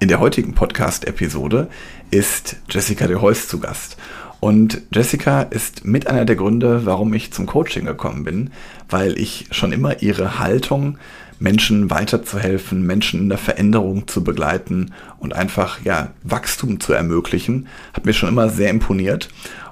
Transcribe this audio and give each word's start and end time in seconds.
In 0.00 0.06
der 0.06 0.20
heutigen 0.20 0.54
Podcast-Episode 0.54 1.66
ist 2.12 2.54
Jessica 2.70 3.08
de 3.08 3.16
Heus 3.16 3.48
zu 3.48 3.58
Gast. 3.58 3.96
Und 4.38 4.82
Jessica 4.92 5.42
ist 5.42 5.84
mit 5.84 6.06
einer 6.06 6.24
der 6.24 6.36
Gründe, 6.36 6.86
warum 6.86 7.12
ich 7.14 7.32
zum 7.32 7.46
Coaching 7.46 7.84
gekommen 7.84 8.22
bin, 8.22 8.50
weil 8.88 9.18
ich 9.18 9.46
schon 9.50 9.72
immer 9.72 10.00
ihre 10.00 10.38
Haltung, 10.38 10.98
Menschen 11.40 11.90
weiterzuhelfen, 11.90 12.86
Menschen 12.86 13.22
in 13.22 13.28
der 13.28 13.38
Veränderung 13.38 14.06
zu 14.06 14.22
begleiten 14.22 14.92
und 15.18 15.34
einfach 15.34 15.80
ja 15.84 16.12
Wachstum 16.22 16.78
zu 16.78 16.92
ermöglichen, 16.92 17.66
hat 17.92 18.06
mir 18.06 18.12
schon 18.12 18.28
immer 18.28 18.50
sehr 18.50 18.70
imponiert. 18.70 19.28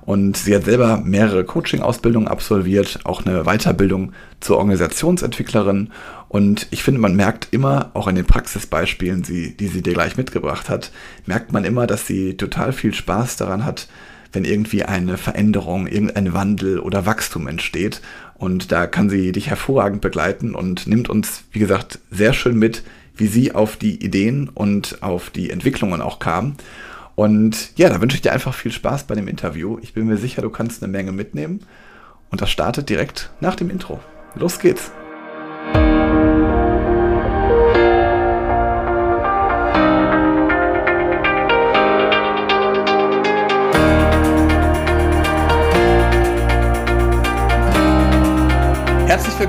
Und 0.06 0.36
sie 0.36 0.54
hat 0.54 0.64
selber 0.64 0.98
mehrere 1.04 1.44
Coaching-Ausbildungen 1.44 2.28
absolviert, 2.28 3.00
auch 3.02 3.26
eine 3.26 3.42
Weiterbildung 3.42 4.12
zur 4.38 4.58
Organisationsentwicklerin. 4.58 5.90
Und 6.28 6.68
ich 6.70 6.84
finde, 6.84 7.00
man 7.00 7.16
merkt 7.16 7.48
immer, 7.50 7.90
auch 7.92 8.06
in 8.06 8.14
den 8.14 8.24
Praxisbeispielen, 8.24 9.24
die, 9.24 9.56
sie 9.66 9.82
dir 9.82 9.94
gleich 9.94 10.16
mitgebracht 10.16 10.70
hat, 10.70 10.92
merkt 11.26 11.52
man 11.52 11.64
immer, 11.64 11.88
dass 11.88 12.06
sie 12.06 12.36
total 12.36 12.72
viel 12.72 12.94
Spaß 12.94 13.36
daran 13.36 13.64
hat, 13.64 13.88
wenn 14.32 14.44
irgendwie 14.44 14.84
eine 14.84 15.18
Veränderung, 15.18 15.88
irgendein 15.88 16.32
Wandel 16.32 16.78
oder 16.78 17.04
Wachstum 17.04 17.48
entsteht. 17.48 18.00
Und 18.34 18.70
da 18.70 18.86
kann 18.86 19.10
sie 19.10 19.32
dich 19.32 19.48
hervorragend 19.48 20.02
begleiten 20.02 20.54
und 20.54 20.86
nimmt 20.86 21.10
uns, 21.10 21.42
wie 21.50 21.58
gesagt, 21.58 21.98
sehr 22.12 22.32
schön 22.32 22.56
mit, 22.60 22.84
wie 23.16 23.26
sie 23.26 23.56
auf 23.56 23.76
die 23.76 24.04
Ideen 24.04 24.50
und 24.50 25.02
auf 25.02 25.30
die 25.30 25.50
Entwicklungen 25.50 26.00
auch 26.00 26.20
kam. 26.20 26.54
Und 27.16 27.76
ja, 27.76 27.88
da 27.88 28.00
wünsche 28.00 28.14
ich 28.14 28.22
dir 28.22 28.32
einfach 28.32 28.54
viel 28.54 28.70
Spaß 28.70 29.04
bei 29.04 29.14
dem 29.14 29.26
Interview. 29.26 29.78
Ich 29.82 29.94
bin 29.94 30.06
mir 30.06 30.18
sicher, 30.18 30.42
du 30.42 30.50
kannst 30.50 30.82
eine 30.82 30.92
Menge 30.92 31.10
mitnehmen. 31.10 31.60
Und 32.30 32.42
das 32.42 32.50
startet 32.50 32.88
direkt 32.88 33.30
nach 33.40 33.56
dem 33.56 33.70
Intro. 33.70 34.00
Los 34.34 34.58
geht's! 34.58 34.92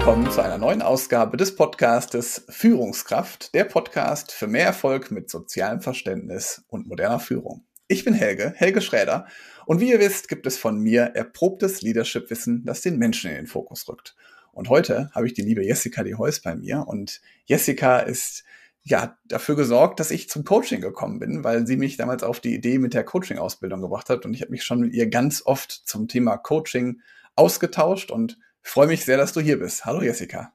Willkommen 0.07 0.31
zu 0.31 0.41
einer 0.41 0.57
neuen 0.57 0.81
Ausgabe 0.81 1.35
des 1.35 1.57
Podcastes 1.57 2.45
Führungskraft, 2.47 3.53
der 3.53 3.65
Podcast 3.65 4.31
für 4.31 4.47
mehr 4.47 4.67
Erfolg 4.67 5.11
mit 5.11 5.29
sozialem 5.29 5.81
Verständnis 5.81 6.63
und 6.69 6.87
moderner 6.87 7.19
Führung. 7.19 7.65
Ich 7.89 8.05
bin 8.05 8.13
Helge, 8.13 8.53
Helge 8.55 8.79
Schräder, 8.79 9.27
und 9.65 9.81
wie 9.81 9.91
ihr 9.91 9.99
wisst, 9.99 10.29
gibt 10.29 10.47
es 10.47 10.57
von 10.57 10.79
mir 10.79 11.01
erprobtes 11.13 11.81
Leadership-Wissen, 11.81 12.63
das 12.63 12.79
den 12.79 12.97
Menschen 12.97 13.31
in 13.31 13.35
den 13.35 13.47
Fokus 13.47 13.85
rückt. 13.89 14.15
Und 14.53 14.69
heute 14.69 15.11
habe 15.13 15.27
ich 15.27 15.33
die 15.33 15.41
liebe 15.41 15.65
Jessica 15.65 16.03
de 16.03 16.15
Heus 16.15 16.41
bei 16.41 16.55
mir 16.55 16.85
und 16.87 17.19
Jessica 17.43 17.99
ist 17.99 18.45
ja, 18.83 19.17
dafür 19.25 19.57
gesorgt, 19.57 19.99
dass 19.99 20.11
ich 20.11 20.29
zum 20.29 20.45
Coaching 20.45 20.79
gekommen 20.79 21.19
bin, 21.19 21.43
weil 21.43 21.67
sie 21.67 21.75
mich 21.75 21.97
damals 21.97 22.23
auf 22.23 22.39
die 22.39 22.55
Idee 22.55 22.77
mit 22.77 22.93
der 22.93 23.03
Coaching-Ausbildung 23.03 23.81
gebracht 23.81 24.07
hat 24.07 24.23
und 24.23 24.33
ich 24.33 24.39
habe 24.39 24.51
mich 24.51 24.63
schon 24.63 24.79
mit 24.79 24.93
ihr 24.93 25.09
ganz 25.09 25.41
oft 25.45 25.69
zum 25.69 26.07
Thema 26.07 26.37
Coaching 26.37 27.01
ausgetauscht 27.35 28.09
und 28.09 28.37
ich 28.67 28.73
freue 28.73 28.87
mich 28.87 29.05
sehr, 29.05 29.15
dass 29.15 29.31
du 29.31 29.39
hier 29.39 29.59
bist. 29.59 29.85
Hallo 29.85 30.01
Jessica. 30.01 30.53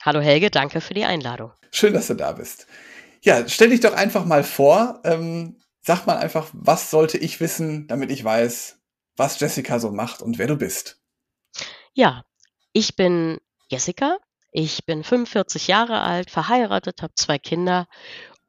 Hallo 0.00 0.20
Helge, 0.20 0.48
danke 0.48 0.80
für 0.80 0.94
die 0.94 1.04
Einladung. 1.04 1.50
Schön, 1.72 1.92
dass 1.92 2.06
du 2.06 2.14
da 2.14 2.30
bist. 2.30 2.68
Ja, 3.20 3.48
stell 3.48 3.70
dich 3.70 3.80
doch 3.80 3.94
einfach 3.94 4.24
mal 4.24 4.44
vor. 4.44 5.00
Ähm, 5.02 5.60
sag 5.80 6.06
mal 6.06 6.18
einfach, 6.18 6.48
was 6.52 6.92
sollte 6.92 7.18
ich 7.18 7.40
wissen, 7.40 7.88
damit 7.88 8.12
ich 8.12 8.22
weiß, 8.22 8.78
was 9.16 9.40
Jessica 9.40 9.80
so 9.80 9.90
macht 9.90 10.22
und 10.22 10.38
wer 10.38 10.46
du 10.46 10.56
bist. 10.56 11.02
Ja, 11.94 12.22
ich 12.72 12.94
bin 12.94 13.40
Jessica. 13.68 14.18
Ich 14.52 14.86
bin 14.86 15.02
45 15.02 15.66
Jahre 15.66 16.00
alt, 16.00 16.30
verheiratet, 16.30 17.02
habe 17.02 17.14
zwei 17.16 17.38
Kinder 17.38 17.88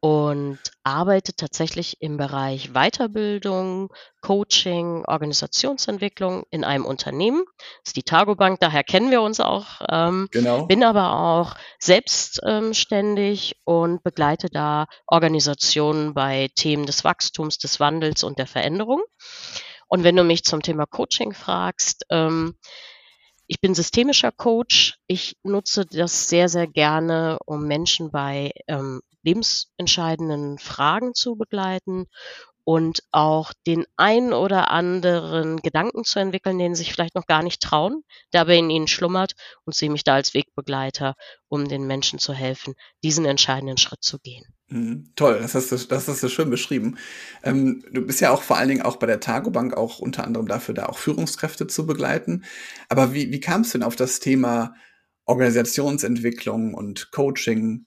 und 0.04 0.60
arbeite 0.84 1.34
tatsächlich 1.34 2.02
im 2.02 2.18
Bereich 2.18 2.74
Weiterbildung, 2.74 3.88
Coaching, 4.20 5.06
Organisationsentwicklung 5.06 6.44
in 6.50 6.66
einem 6.66 6.84
Unternehmen. 6.84 7.46
Das 7.58 7.92
ist 7.92 7.96
die 7.96 8.04
Targobank, 8.04 8.60
daher 8.60 8.84
kennen 8.84 9.12
wir 9.12 9.22
uns 9.22 9.40
auch. 9.40 9.80
Ähm, 9.88 10.28
genau. 10.30 10.66
Bin 10.66 10.84
aber 10.84 11.14
auch 11.14 11.56
selbstständig 11.80 13.56
ähm, 13.56 13.62
und 13.64 14.04
begleite 14.04 14.50
da 14.50 14.88
Organisationen 15.08 16.14
bei 16.14 16.50
Themen 16.54 16.86
des 16.86 17.06
Wachstums, 17.06 17.58
des 17.58 17.80
Wandels 17.80 18.26
und 18.26 18.40
der 18.40 18.48
Veränderung. 18.48 19.02
Und 19.88 20.04
wenn 20.04 20.18
du 20.18 20.26
mich 20.26 20.44
zum 20.44 20.62
Thema 20.62 20.86
Coaching 20.86 21.32
fragst, 21.32 22.06
ähm, 22.10 22.58
ich 23.54 23.62
bin 23.62 23.76
systemischer 23.76 24.32
Coach. 24.32 24.98
Ich 25.06 25.38
nutze 25.44 25.86
das 25.86 26.28
sehr, 26.28 26.50
sehr 26.50 26.66
gerne, 26.66 27.38
um 27.46 27.68
Menschen 27.68 28.10
bei 28.10 28.52
ähm, 28.68 29.04
lebensentscheidenden 29.22 30.58
Fragen 30.58 31.14
zu 31.14 31.36
begleiten 31.36 32.08
und 32.66 33.04
auch 33.12 33.52
den 33.68 33.86
ein 33.98 34.34
oder 34.34 34.72
anderen 34.72 35.58
Gedanken 35.58 36.04
zu 36.04 36.20
entwickeln, 36.20 36.58
den 36.58 36.76
sie 36.76 36.84
sich 36.84 36.94
vielleicht 36.94 37.16
noch 37.16 37.26
gar 37.26 37.44
nicht 37.44 37.62
trauen, 37.62 38.04
der 38.32 38.42
aber 38.42 38.56
in 38.56 38.70
ihnen 38.70 38.88
schlummert 38.88 39.34
und 39.66 39.76
sehe 39.76 39.90
mich 39.90 40.04
da 40.04 40.16
als 40.16 40.34
Wegbegleiter, 40.34 41.16
um 41.50 41.68
den 41.68 41.86
Menschen 41.86 42.20
zu 42.20 42.34
helfen, 42.34 42.74
diesen 43.04 43.26
entscheidenden 43.26 43.78
Schritt 43.78 44.04
zu 44.04 44.20
gehen. 44.20 44.46
Mhm, 44.68 45.12
toll, 45.16 45.40
das 45.42 45.56
hast, 45.56 45.72
du, 45.72 45.78
das 45.78 46.08
hast 46.08 46.24
du 46.24 46.30
schön 46.30 46.50
beschrieben. 46.50 46.98
Ähm, 47.44 47.84
du 47.92 48.06
bist 48.06 48.22
ja 48.22 48.32
auch 48.32 48.42
vor 48.42 48.58
allen 48.58 48.70
Dingen 48.70 48.82
auch 48.82 48.96
bei 48.96 49.08
der 49.08 49.20
Targobank 49.20 49.76
auch 49.76 50.00
unter 50.00 50.24
anderem 50.24 50.48
dafür 50.48 50.74
da, 50.74 50.86
auch 50.86 50.98
Führungskräfte 50.98 51.68
zu 51.68 51.86
begleiten. 51.86 52.44
Aber 52.88 53.14
wie, 53.14 53.32
wie 53.32 53.40
kam 53.40 53.62
es 53.62 53.72
denn 53.72 53.84
auf 53.84 53.96
das 53.96 54.20
Thema 54.20 54.74
Organisationsentwicklung 55.26 56.74
und 56.74 57.12
Coaching? 57.12 57.86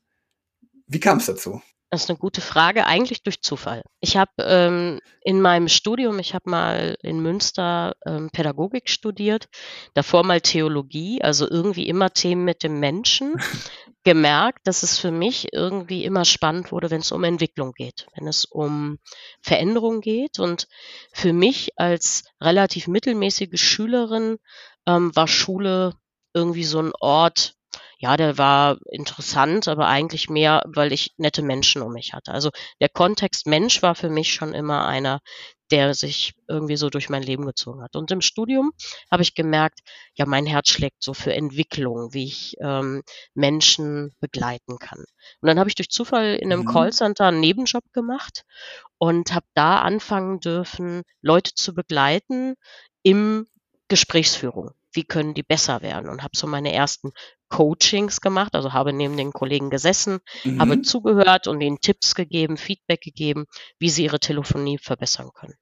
Wie 0.86 1.00
kam 1.00 1.18
es 1.18 1.26
dazu? 1.26 1.62
Das 1.90 2.02
ist 2.02 2.10
eine 2.10 2.18
gute 2.18 2.40
Frage, 2.40 2.84
eigentlich 2.84 3.22
durch 3.22 3.42
Zufall. 3.42 3.82
Ich 4.00 4.16
habe 4.16 4.32
ähm, 4.40 5.00
in 5.22 5.40
meinem 5.40 5.68
Studium, 5.68 6.18
ich 6.18 6.34
habe 6.34 6.50
mal 6.50 6.96
in 7.00 7.20
Münster 7.20 7.94
ähm, 8.04 8.28
Pädagogik 8.30 8.88
studiert, 8.88 9.48
davor 9.94 10.24
mal 10.24 10.40
Theologie, 10.40 11.22
also 11.22 11.48
irgendwie 11.48 11.88
immer 11.88 12.10
Themen 12.12 12.44
mit 12.44 12.64
dem 12.64 12.80
Menschen, 12.80 13.36
gemerkt, 14.04 14.66
dass 14.68 14.82
es 14.84 14.98
für 14.98 15.10
mich 15.10 15.52
irgendwie 15.52 16.04
immer 16.04 16.24
spannend 16.24 16.70
wurde, 16.70 16.90
wenn 16.90 17.00
es 17.00 17.10
um 17.10 17.24
Entwicklung 17.24 17.72
geht, 17.72 18.06
wenn 18.14 18.28
es 18.28 18.44
um 18.44 18.98
Veränderung 19.40 20.00
geht. 20.00 20.38
Und 20.38 20.68
für 21.12 21.32
mich 21.32 21.70
als 21.76 22.24
relativ 22.40 22.88
mittelmäßige 22.88 23.60
Schülerin 23.60 24.38
ähm, 24.86 25.14
war 25.14 25.26
Schule 25.26 25.94
irgendwie 26.34 26.64
so 26.64 26.80
ein 26.80 26.92
Ort, 27.00 27.55
ja, 27.98 28.16
der 28.16 28.38
war 28.38 28.78
interessant, 28.90 29.68
aber 29.68 29.86
eigentlich 29.86 30.28
mehr, 30.28 30.62
weil 30.66 30.92
ich 30.92 31.12
nette 31.16 31.42
Menschen 31.42 31.82
um 31.82 31.92
mich 31.92 32.12
hatte. 32.12 32.32
Also 32.32 32.50
der 32.80 32.88
Kontext 32.88 33.46
Mensch 33.46 33.82
war 33.82 33.94
für 33.94 34.10
mich 34.10 34.32
schon 34.32 34.54
immer 34.54 34.86
einer, 34.86 35.20
der 35.70 35.94
sich 35.94 36.34
irgendwie 36.48 36.76
so 36.76 36.90
durch 36.90 37.08
mein 37.08 37.22
Leben 37.22 37.44
gezogen 37.44 37.82
hat. 37.82 37.96
Und 37.96 38.10
im 38.10 38.20
Studium 38.20 38.72
habe 39.10 39.22
ich 39.22 39.34
gemerkt, 39.34 39.80
ja, 40.14 40.26
mein 40.26 40.46
Herz 40.46 40.68
schlägt 40.68 41.02
so 41.02 41.12
für 41.12 41.34
Entwicklung, 41.34 42.12
wie 42.12 42.24
ich 42.24 42.54
ähm, 42.60 43.02
Menschen 43.34 44.14
begleiten 44.20 44.78
kann. 44.78 45.00
Und 45.40 45.48
dann 45.48 45.58
habe 45.58 45.68
ich 45.68 45.74
durch 45.74 45.88
Zufall 45.88 46.36
in 46.36 46.52
einem 46.52 46.62
mhm. 46.62 46.72
Callcenter 46.72 47.26
einen 47.26 47.40
Nebenjob 47.40 47.84
gemacht 47.92 48.44
und 48.98 49.34
habe 49.34 49.46
da 49.54 49.80
anfangen 49.80 50.40
dürfen, 50.40 51.02
Leute 51.20 51.52
zu 51.54 51.74
begleiten 51.74 52.54
im 53.02 53.46
Gesprächsführung 53.88 54.72
wie 54.96 55.04
können 55.04 55.34
die 55.34 55.42
besser 55.42 55.82
werden 55.82 56.08
und 56.08 56.22
habe 56.22 56.36
so 56.36 56.46
meine 56.46 56.72
ersten 56.72 57.12
Coachings 57.48 58.20
gemacht, 58.20 58.54
also 58.54 58.72
habe 58.72 58.92
neben 58.92 59.16
den 59.16 59.32
Kollegen 59.32 59.70
gesessen, 59.70 60.18
mhm. 60.44 60.60
habe 60.60 60.82
zugehört 60.82 61.46
und 61.46 61.60
ihnen 61.60 61.80
Tipps 61.80 62.14
gegeben, 62.14 62.56
Feedback 62.56 63.00
gegeben, 63.00 63.46
wie 63.78 63.90
sie 63.90 64.04
ihre 64.04 64.18
Telefonie 64.18 64.78
verbessern 64.78 65.30
können. 65.32 65.54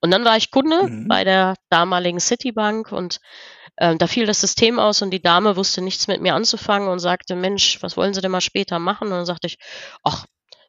Und 0.00 0.10
dann 0.10 0.24
war 0.24 0.36
ich 0.36 0.50
Kunde 0.50 0.88
mhm. 0.88 1.08
bei 1.08 1.24
der 1.24 1.54
damaligen 1.70 2.20
Citibank 2.20 2.92
und 2.92 3.20
äh, 3.76 3.96
da 3.96 4.06
fiel 4.06 4.26
das 4.26 4.40
System 4.40 4.78
aus 4.78 5.02
und 5.02 5.10
die 5.10 5.22
Dame 5.22 5.56
wusste 5.56 5.82
nichts 5.82 6.08
mit 6.08 6.20
mir 6.20 6.34
anzufangen 6.34 6.88
und 6.88 6.98
sagte, 6.98 7.36
Mensch, 7.36 7.82
was 7.82 7.96
wollen 7.96 8.14
Sie 8.14 8.20
denn 8.20 8.30
mal 8.30 8.40
später 8.40 8.78
machen? 8.78 9.08
Und 9.08 9.14
dann 9.14 9.26
sagte 9.26 9.46
ich, 9.46 9.58
ach, 10.02 10.26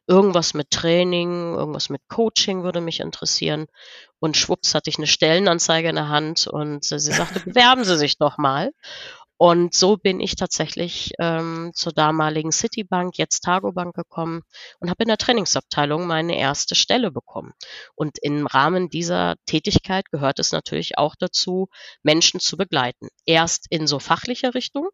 irgendwas 0.08 0.54
mit 0.54 0.70
Training, 0.70 1.54
irgendwas 1.54 1.90
mit 1.90 2.00
Coaching 2.08 2.64
würde 2.64 2.80
mich 2.80 3.00
interessieren. 3.00 3.66
Und 4.18 4.36
schwupps 4.36 4.74
hatte 4.74 4.90
ich 4.90 4.98
eine 4.98 5.06
Stellenanzeige 5.06 5.88
in 5.90 5.94
der 5.94 6.08
Hand 6.08 6.46
und 6.48 6.84
sie 6.84 6.98
sagte, 6.98 7.40
bewerben 7.44 7.84
Sie 7.84 7.96
sich 7.96 8.18
doch 8.18 8.38
mal. 8.38 8.72
Und 9.38 9.72
so 9.72 9.96
bin 9.96 10.18
ich 10.18 10.34
tatsächlich 10.34 11.12
ähm, 11.20 11.70
zur 11.72 11.92
damaligen 11.92 12.50
Citibank, 12.50 13.18
jetzt 13.18 13.44
Targobank 13.44 13.94
gekommen 13.94 14.42
und 14.80 14.90
habe 14.90 15.04
in 15.04 15.08
der 15.08 15.16
Trainingsabteilung 15.16 16.08
meine 16.08 16.36
erste 16.36 16.74
Stelle 16.74 17.12
bekommen. 17.12 17.52
Und 17.94 18.18
im 18.20 18.48
Rahmen 18.48 18.88
dieser 18.88 19.36
Tätigkeit 19.46 20.10
gehört 20.10 20.40
es 20.40 20.50
natürlich 20.50 20.98
auch 20.98 21.14
dazu, 21.16 21.68
Menschen 22.02 22.40
zu 22.40 22.56
begleiten. 22.56 23.08
Erst 23.26 23.66
in 23.70 23.86
so 23.86 24.00
fachlicher 24.00 24.54
Richtung 24.54 24.88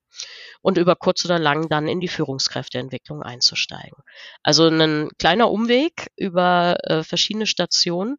und 0.61 0.77
über 0.77 0.95
kurz 0.95 1.25
oder 1.25 1.39
lang 1.39 1.71
dann 1.71 1.89
in 1.89 2.01
die 2.01 2.09
Führungskräfteentwicklung 2.09 3.23
einzusteigen. 3.23 3.97
Also 4.43 4.69
ein 4.69 5.09
kleiner 5.19 5.51
Umweg 5.51 6.11
über 6.17 6.77
äh, 6.83 7.03
verschiedene 7.03 7.47
Stationen, 7.47 8.17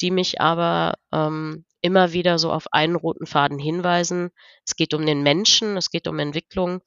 die 0.00 0.10
mich 0.10 0.40
aber 0.40 0.94
ähm, 1.12 1.65
immer 1.86 2.12
wieder 2.12 2.38
so 2.38 2.52
auf 2.52 2.66
einen 2.72 2.96
roten 2.96 3.26
Faden 3.26 3.58
hinweisen. 3.58 4.30
Es 4.64 4.76
geht 4.76 4.92
um 4.92 5.06
den 5.06 5.22
Menschen, 5.22 5.76
es 5.76 5.90
geht 5.90 6.08
um 6.08 6.18
Entwicklung 6.18 6.82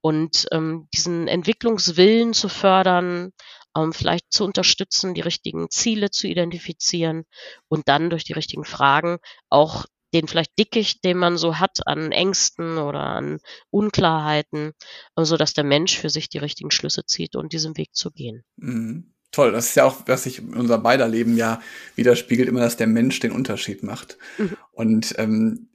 und 0.00 0.46
ähm, 0.52 0.86
diesen 0.94 1.28
Entwicklungswillen 1.28 2.34
zu 2.34 2.50
fördern, 2.50 3.32
ähm, 3.74 3.94
vielleicht 3.94 4.26
zu 4.30 4.44
unterstützen, 4.44 5.14
die 5.14 5.22
richtigen 5.22 5.70
Ziele 5.70 6.10
zu 6.10 6.28
identifizieren 6.28 7.24
und 7.68 7.88
dann 7.88 8.10
durch 8.10 8.24
die 8.24 8.34
richtigen 8.34 8.64
Fragen 8.64 9.18
auch 9.48 9.86
den 10.12 10.28
vielleicht 10.28 10.56
Dickicht, 10.58 11.04
den 11.04 11.16
man 11.16 11.38
so 11.38 11.58
hat 11.58 11.86
an 11.86 12.12
Ängsten 12.12 12.78
oder 12.78 13.00
an 13.00 13.40
Unklarheiten, 13.70 14.72
äh, 15.16 15.24
so 15.24 15.38
dass 15.38 15.54
der 15.54 15.64
Mensch 15.64 15.98
für 15.98 16.10
sich 16.10 16.28
die 16.28 16.38
richtigen 16.38 16.70
Schlüsse 16.70 17.06
zieht 17.06 17.34
und 17.34 17.54
diesen 17.54 17.76
Weg 17.78 17.94
zu 17.94 18.10
gehen. 18.10 18.44
Mhm. 18.56 19.13
Toll, 19.34 19.50
das 19.50 19.70
ist 19.70 19.74
ja 19.74 19.84
auch, 19.84 20.02
was 20.06 20.22
sich 20.22 20.38
in 20.38 20.54
unser 20.54 20.78
beider 20.78 21.08
Leben 21.08 21.36
ja 21.36 21.60
widerspiegelt, 21.96 22.48
immer, 22.48 22.60
dass 22.60 22.76
der 22.76 22.86
Mensch 22.86 23.18
den 23.18 23.32
Unterschied 23.32 23.82
macht. 23.82 24.16
Mhm. 24.38 24.56
Und 24.70 25.14
ähm, 25.18 25.70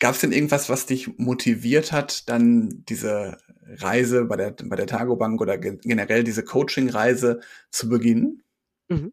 gab 0.00 0.16
es 0.16 0.20
denn 0.20 0.32
irgendwas, 0.32 0.68
was 0.68 0.86
dich 0.86 1.16
motiviert 1.16 1.92
hat, 1.92 2.28
dann 2.28 2.84
diese 2.88 3.38
Reise 3.68 4.24
bei 4.24 4.34
der, 4.34 4.50
bei 4.64 4.74
der 4.74 4.88
Tagobank 4.88 5.40
oder 5.40 5.58
generell 5.58 6.24
diese 6.24 6.42
Coaching-Reise 6.42 7.40
zu 7.70 7.88
beginnen? 7.88 8.42
Mhm. 8.88 9.12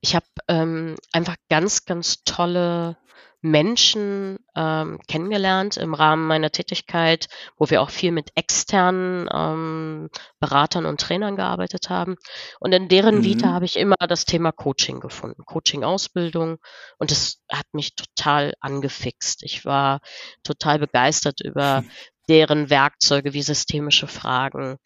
Ich 0.00 0.14
habe 0.14 0.26
ähm, 0.46 0.94
einfach 1.10 1.34
ganz, 1.50 1.84
ganz 1.84 2.22
tolle 2.22 2.96
Menschen 3.42 4.38
ähm, 4.56 4.98
kennengelernt 5.08 5.76
im 5.76 5.94
Rahmen 5.94 6.26
meiner 6.26 6.50
Tätigkeit, 6.50 7.28
wo 7.56 7.70
wir 7.70 7.82
auch 7.82 7.90
viel 7.90 8.10
mit 8.10 8.30
externen 8.34 9.28
ähm, 9.32 10.08
Beratern 10.40 10.86
und 10.86 11.00
Trainern 11.00 11.36
gearbeitet 11.36 11.90
haben. 11.90 12.16
Und 12.60 12.72
in 12.72 12.88
deren 12.88 13.18
mhm. 13.18 13.24
Vita 13.24 13.48
habe 13.48 13.64
ich 13.64 13.76
immer 13.76 13.96
das 13.96 14.24
Thema 14.24 14.52
Coaching 14.52 15.00
gefunden, 15.00 15.44
Coaching-Ausbildung. 15.44 16.58
Und 16.98 17.10
das 17.10 17.42
hat 17.50 17.66
mich 17.72 17.94
total 17.94 18.54
angefixt. 18.60 19.42
Ich 19.42 19.64
war 19.64 20.00
total 20.42 20.78
begeistert 20.78 21.40
über 21.40 21.84
deren 22.28 22.70
Werkzeuge 22.70 23.34
wie 23.34 23.42
systemische 23.42 24.08
Fragen, 24.08 24.78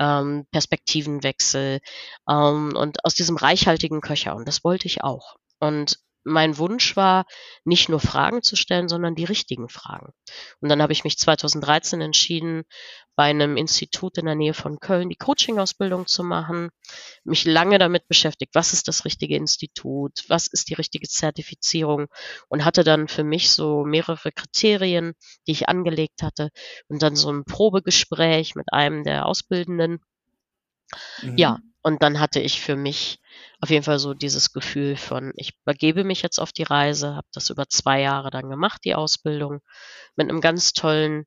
ähm, 0.00 0.46
Perspektivenwechsel 0.50 1.80
ähm, 2.28 2.74
und 2.74 3.04
aus 3.04 3.14
diesem 3.14 3.36
reichhaltigen 3.36 4.00
Köcher. 4.00 4.34
Und 4.34 4.48
das 4.48 4.64
wollte 4.64 4.86
ich 4.86 5.04
auch. 5.04 5.36
Und 5.60 5.98
mein 6.28 6.58
Wunsch 6.58 6.96
war, 6.96 7.26
nicht 7.64 7.88
nur 7.88 8.00
Fragen 8.00 8.42
zu 8.42 8.56
stellen, 8.56 8.88
sondern 8.88 9.14
die 9.14 9.24
richtigen 9.24 9.68
Fragen. 9.68 10.12
Und 10.60 10.68
dann 10.68 10.82
habe 10.82 10.92
ich 10.92 11.04
mich 11.04 11.18
2013 11.18 12.00
entschieden, 12.00 12.64
bei 13.18 13.24
einem 13.24 13.56
Institut 13.56 14.16
in 14.16 14.26
der 14.26 14.36
Nähe 14.36 14.54
von 14.54 14.78
Köln 14.78 15.08
die 15.08 15.16
Coaching-Ausbildung 15.16 16.06
zu 16.06 16.22
machen, 16.22 16.70
mich 17.24 17.44
lange 17.44 17.78
damit 17.78 18.06
beschäftigt, 18.06 18.54
was 18.54 18.72
ist 18.72 18.86
das 18.86 19.04
richtige 19.04 19.34
Institut, 19.34 20.22
was 20.28 20.46
ist 20.46 20.68
die 20.68 20.74
richtige 20.74 21.08
Zertifizierung 21.08 22.06
und 22.48 22.64
hatte 22.64 22.84
dann 22.84 23.08
für 23.08 23.24
mich 23.24 23.50
so 23.50 23.82
mehrere 23.84 24.30
Kriterien, 24.30 25.14
die 25.48 25.52
ich 25.52 25.68
angelegt 25.68 26.22
hatte 26.22 26.50
und 26.86 27.02
dann 27.02 27.16
so 27.16 27.32
ein 27.32 27.44
Probegespräch 27.44 28.54
mit 28.54 28.72
einem 28.72 29.02
der 29.02 29.26
Auszubildenden. 29.26 29.98
Mhm. 31.22 31.36
Ja, 31.36 31.58
und 31.82 32.02
dann 32.02 32.20
hatte 32.20 32.40
ich 32.40 32.60
für 32.60 32.76
mich 32.76 33.20
auf 33.60 33.70
jeden 33.70 33.84
Fall 33.84 33.98
so 33.98 34.14
dieses 34.14 34.52
Gefühl 34.52 34.96
von, 34.96 35.32
ich 35.36 35.58
begebe 35.64 36.04
mich 36.04 36.22
jetzt 36.22 36.38
auf 36.38 36.52
die 36.52 36.64
Reise, 36.64 37.14
habe 37.14 37.26
das 37.32 37.50
über 37.50 37.68
zwei 37.68 38.00
Jahre 38.00 38.30
dann 38.30 38.50
gemacht, 38.50 38.82
die 38.84 38.94
Ausbildung, 38.94 39.60
mit 40.16 40.28
einem 40.28 40.40
ganz 40.40 40.72
tollen 40.72 41.26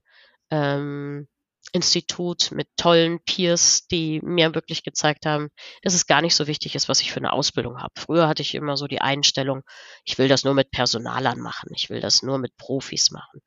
ähm, 0.52 1.28
Institut, 1.74 2.52
mit 2.52 2.68
tollen 2.76 3.24
Peers, 3.24 3.88
die 3.88 4.20
mir 4.24 4.54
wirklich 4.54 4.84
gezeigt 4.84 5.26
haben, 5.26 5.50
dass 5.84 5.94
es 5.94 6.06
gar 6.06 6.22
nicht 6.22 6.36
so 6.36 6.48
wichtig 6.48 6.76
ist, 6.76 6.90
was 6.90 7.02
ich 7.02 7.12
für 7.12 7.20
eine 7.20 7.32
Ausbildung 7.32 7.82
habe. 7.82 7.94
Früher 7.98 8.28
hatte 8.28 8.42
ich 8.42 8.56
immer 8.56 8.76
so 8.76 8.88
die 8.88 9.02
Einstellung, 9.02 9.64
ich 10.04 10.18
will 10.18 10.28
das 10.28 10.44
nur 10.44 10.54
mit 10.54 10.72
Personalern 10.72 11.40
machen, 11.40 11.72
ich 11.74 11.90
will 11.90 12.02
das 12.02 12.24
nur 12.24 12.38
mit 12.40 12.58
Profis 12.58 13.12
machen. 13.12 13.42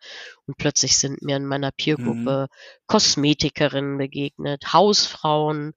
Und 0.46 0.56
plötzlich 0.56 0.96
sind 0.96 1.22
mir 1.22 1.36
in 1.36 1.44
meiner 1.44 1.70
Peergruppe 1.70 2.48
mhm. 2.50 2.56
Kosmetikerinnen 2.86 3.98
begegnet, 3.98 4.72
Hausfrauen, 4.72 5.74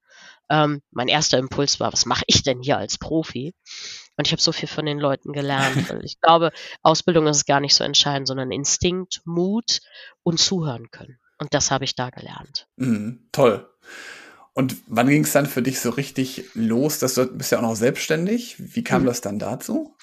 ähm, 0.49 0.81
mein 0.91 1.09
erster 1.09 1.38
Impuls 1.38 1.79
war, 1.79 1.91
was 1.91 2.05
mache 2.05 2.23
ich 2.27 2.44
denn 2.44 2.61
hier 2.61 2.77
als 2.77 2.97
Profi? 2.97 3.53
Und 4.15 4.25
ich 4.25 4.31
habe 4.31 4.41
so 4.41 4.51
viel 4.51 4.69
von 4.69 4.85
den 4.85 4.99
Leuten 4.99 5.33
gelernt. 5.33 5.75
ich 6.03 6.19
glaube, 6.21 6.51
Ausbildung 6.81 7.27
ist 7.27 7.45
gar 7.45 7.59
nicht 7.59 7.75
so 7.75 7.83
entscheidend, 7.83 8.27
sondern 8.27 8.51
Instinkt, 8.51 9.21
Mut 9.25 9.81
und 10.23 10.39
zuhören 10.39 10.89
können. 10.89 11.19
Und 11.39 11.53
das 11.53 11.71
habe 11.71 11.85
ich 11.85 11.95
da 11.95 12.09
gelernt. 12.09 12.67
Mm, 12.77 13.17
toll. 13.31 13.69
Und 14.53 14.75
wann 14.87 15.07
ging 15.07 15.23
es 15.23 15.33
dann 15.33 15.45
für 15.45 15.61
dich 15.61 15.79
so 15.79 15.91
richtig 15.91 16.45
los? 16.55 16.97
Dass 16.99 17.13
du 17.13 17.27
bist 17.27 17.51
ja 17.51 17.59
auch 17.59 17.63
noch 17.63 17.75
selbstständig. 17.75 18.55
Wie 18.57 18.83
kam 18.83 19.03
mhm. 19.03 19.05
das 19.05 19.21
dann 19.21 19.37
dazu? 19.37 19.95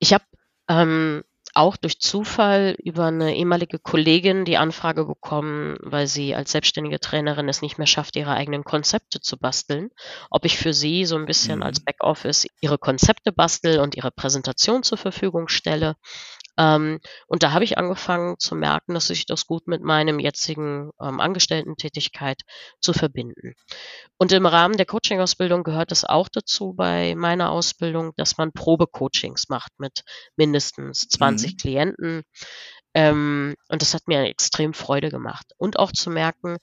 Ich 0.00 0.12
habe 0.12 0.24
ähm, 0.68 1.22
auch 1.54 1.76
durch 1.76 2.00
Zufall 2.00 2.76
über 2.82 3.06
eine 3.06 3.36
ehemalige 3.36 3.78
Kollegin 3.78 4.44
die 4.44 4.56
Anfrage 4.56 5.04
bekommen, 5.04 5.76
weil 5.80 6.08
sie 6.08 6.34
als 6.34 6.50
selbstständige 6.50 6.98
Trainerin 6.98 7.48
es 7.48 7.62
nicht 7.62 7.78
mehr 7.78 7.86
schafft, 7.86 8.16
ihre 8.16 8.32
eigenen 8.32 8.64
Konzepte 8.64 9.20
zu 9.20 9.38
basteln, 9.38 9.90
ob 10.30 10.44
ich 10.44 10.58
für 10.58 10.74
sie 10.74 11.04
so 11.04 11.16
ein 11.16 11.26
bisschen 11.26 11.58
mhm. 11.58 11.62
als 11.62 11.80
Backoffice 11.80 12.48
ihre 12.60 12.78
Konzepte 12.78 13.30
bastel 13.30 13.78
und 13.78 13.94
ihre 13.94 14.10
Präsentation 14.10 14.82
zur 14.82 14.98
Verfügung 14.98 15.46
stelle. 15.46 15.94
Ähm, 16.56 17.00
und 17.26 17.42
da 17.42 17.52
habe 17.52 17.64
ich 17.64 17.78
angefangen 17.78 18.38
zu 18.38 18.54
merken, 18.54 18.94
dass 18.94 19.08
sich 19.08 19.26
das 19.26 19.46
gut 19.46 19.66
mit 19.66 19.82
meinem 19.82 20.18
jetzigen 20.18 20.90
ähm, 21.00 21.20
Angestellten-Tätigkeit 21.20 22.42
zu 22.80 22.92
verbinden. 22.92 23.54
Und 24.18 24.32
im 24.32 24.46
Rahmen 24.46 24.76
der 24.76 24.86
Coaching-Ausbildung 24.86 25.64
gehört 25.64 25.92
es 25.92 26.04
auch 26.04 26.28
dazu 26.28 26.74
bei 26.74 27.14
meiner 27.16 27.50
Ausbildung, 27.50 28.12
dass 28.16 28.38
man 28.38 28.52
Probe-Coachings 28.52 29.48
macht 29.48 29.72
mit 29.78 30.02
mindestens 30.36 31.08
20 31.08 31.52
mhm. 31.52 31.56
Klienten. 31.56 32.22
Ähm, 32.94 33.56
und 33.68 33.82
das 33.82 33.92
hat 33.92 34.06
mir 34.06 34.22
extrem 34.22 34.72
Freude 34.72 35.10
gemacht. 35.10 35.52
Und 35.56 35.78
auch 35.78 35.90
zu 35.90 36.10
merken, 36.10 36.58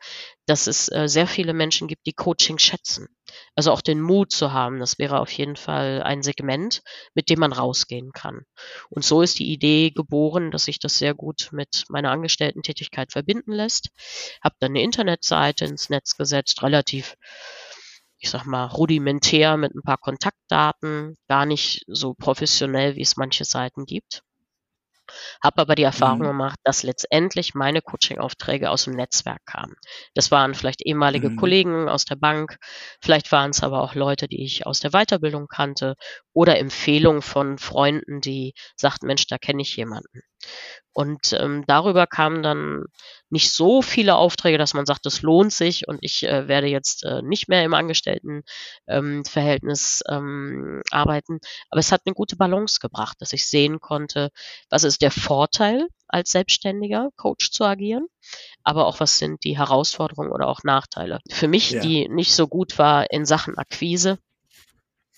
dass 0.46 0.68
es 0.68 0.90
äh, 0.90 1.08
sehr 1.08 1.28
viele 1.28 1.54
Menschen 1.54 1.88
gibt, 1.90 2.06
die 2.06 2.14
Coaching 2.14 2.58
schätzen. 2.58 3.08
Also 3.56 3.72
auch 3.72 3.82
den 3.82 4.02
Mut 4.02 4.32
zu 4.32 4.54
haben, 4.54 4.80
das 4.80 4.98
wäre 4.98 5.20
auf 5.20 5.32
jeden 5.32 5.58
Fall 5.58 6.02
ein 6.04 6.24
Segment, 6.24 6.82
mit 7.14 7.30
dem 7.30 7.40
man 7.40 7.54
rausgehen 7.54 8.12
kann. 8.14 8.46
Und 8.90 9.04
so 9.04 9.22
ist 9.22 9.40
die 9.40 9.52
Idee 9.52 9.92
geboren, 9.92 10.52
dass 10.52 10.66
sich 10.66 10.80
das 10.80 10.98
sehr 10.98 11.14
gut 11.14 11.50
mit 11.52 11.86
meiner 11.90 12.12
Angestellten-Tätigkeit 12.12 13.12
verbinden 13.12 13.52
lässt. 13.52 13.90
Hab 14.42 14.54
dann 14.60 14.72
eine 14.72 14.84
Internetseite 14.84 15.66
ins 15.66 15.90
Netz 15.90 16.16
gesetzt, 16.18 16.64
relativ 16.64 17.16
ich 18.24 18.30
sag 18.30 18.46
mal, 18.46 18.66
rudimentär 18.68 19.58
mit 19.58 19.74
ein 19.74 19.82
paar 19.82 19.98
Kontaktdaten, 19.98 21.18
gar 21.28 21.48
nicht 21.48 21.84
so 21.88 22.14
professionell, 22.14 22.96
wie 22.96 23.02
es 23.02 23.18
manche 23.18 23.46
Seiten 23.46 23.86
gibt. 23.86 24.22
Habe 25.44 25.62
aber 25.62 25.76
die 25.76 25.84
Erfahrung 25.84 26.20
mhm. 26.20 26.28
gemacht, 26.28 26.60
dass 26.64 26.84
letztendlich 26.84 27.54
meine 27.54 27.82
Coaching-Aufträge 27.82 28.70
aus 28.70 28.86
dem 28.86 28.94
Netzwerk 28.94 29.46
kamen. 29.46 29.76
Das 30.14 30.32
waren 30.32 30.54
vielleicht 30.54 30.86
ehemalige 30.86 31.30
mhm. 31.30 31.36
Kollegen 31.38 31.90
aus 31.90 32.06
der 32.06 32.16
Bank, 32.16 32.58
vielleicht 33.02 33.32
waren 33.32 33.52
es 33.52 33.64
aber 33.64 33.82
auch 33.82 33.96
Leute, 33.96 34.28
die 34.28 34.44
ich 34.44 34.66
aus 34.66 34.80
der 34.80 34.92
Weiterbildung 34.92 35.48
kannte 35.48 35.96
oder 36.34 36.58
Empfehlungen 36.58 37.22
von 37.22 37.58
Freunden, 37.58 38.22
die 38.22 38.54
sagten, 38.76 39.08
Mensch, 39.08 39.28
da 39.28 39.38
kenne 39.38 39.62
ich 39.62 39.76
jemanden. 39.76 40.22
Und 40.94 41.34
ähm, 41.34 41.64
darüber 41.68 42.06
kamen 42.06 42.44
dann 42.44 42.84
nicht 43.30 43.54
so 43.54 43.82
viele 43.82 44.16
Aufträge, 44.16 44.58
dass 44.58 44.74
man 44.74 44.86
sagt, 44.86 45.06
es 45.06 45.22
lohnt 45.22 45.54
sich 45.54 45.88
und 45.88 46.00
ich 46.02 46.24
äh, 46.24 46.50
werde 46.50 46.68
jetzt 46.68 47.06
äh, 47.06 47.22
nicht 47.22 47.48
mehr 47.48 47.64
im 47.64 47.74
Angestelltenverhältnis 47.74 50.04
ähm, 50.10 50.18
ähm, 50.18 50.82
arbeiten. 50.92 51.40
Aber 51.70 51.80
es 51.80 51.94
hat 51.94 52.02
eine 52.06 52.14
gute 52.14 52.36
Balance 52.36 52.82
gebracht, 52.82 53.22
dass 53.22 53.32
ich 53.32 53.48
sehen 53.48 53.80
konnte, 53.80 54.32
was 54.70 54.84
ist 54.84 55.02
der 55.02 55.12
Vorteil 55.12 55.88
als 56.10 56.32
selbstständiger 56.32 57.08
Coach 57.16 57.52
zu 57.52 57.64
agieren, 57.64 58.08
aber 58.64 58.86
auch 58.86 59.00
was 59.00 59.18
sind 59.18 59.46
die 59.46 59.58
Herausforderungen 59.58 60.34
oder 60.34 60.50
auch 60.50 60.64
Nachteile. 60.64 61.22
Für 61.30 61.48
mich, 61.48 61.72
ja. 61.72 61.80
die 61.80 62.10
nicht 62.10 62.36
so 62.36 62.50
gut 62.50 62.78
war 62.78 63.10
in 63.12 63.26
Sachen 63.26 63.58
Akquise, 63.58 64.20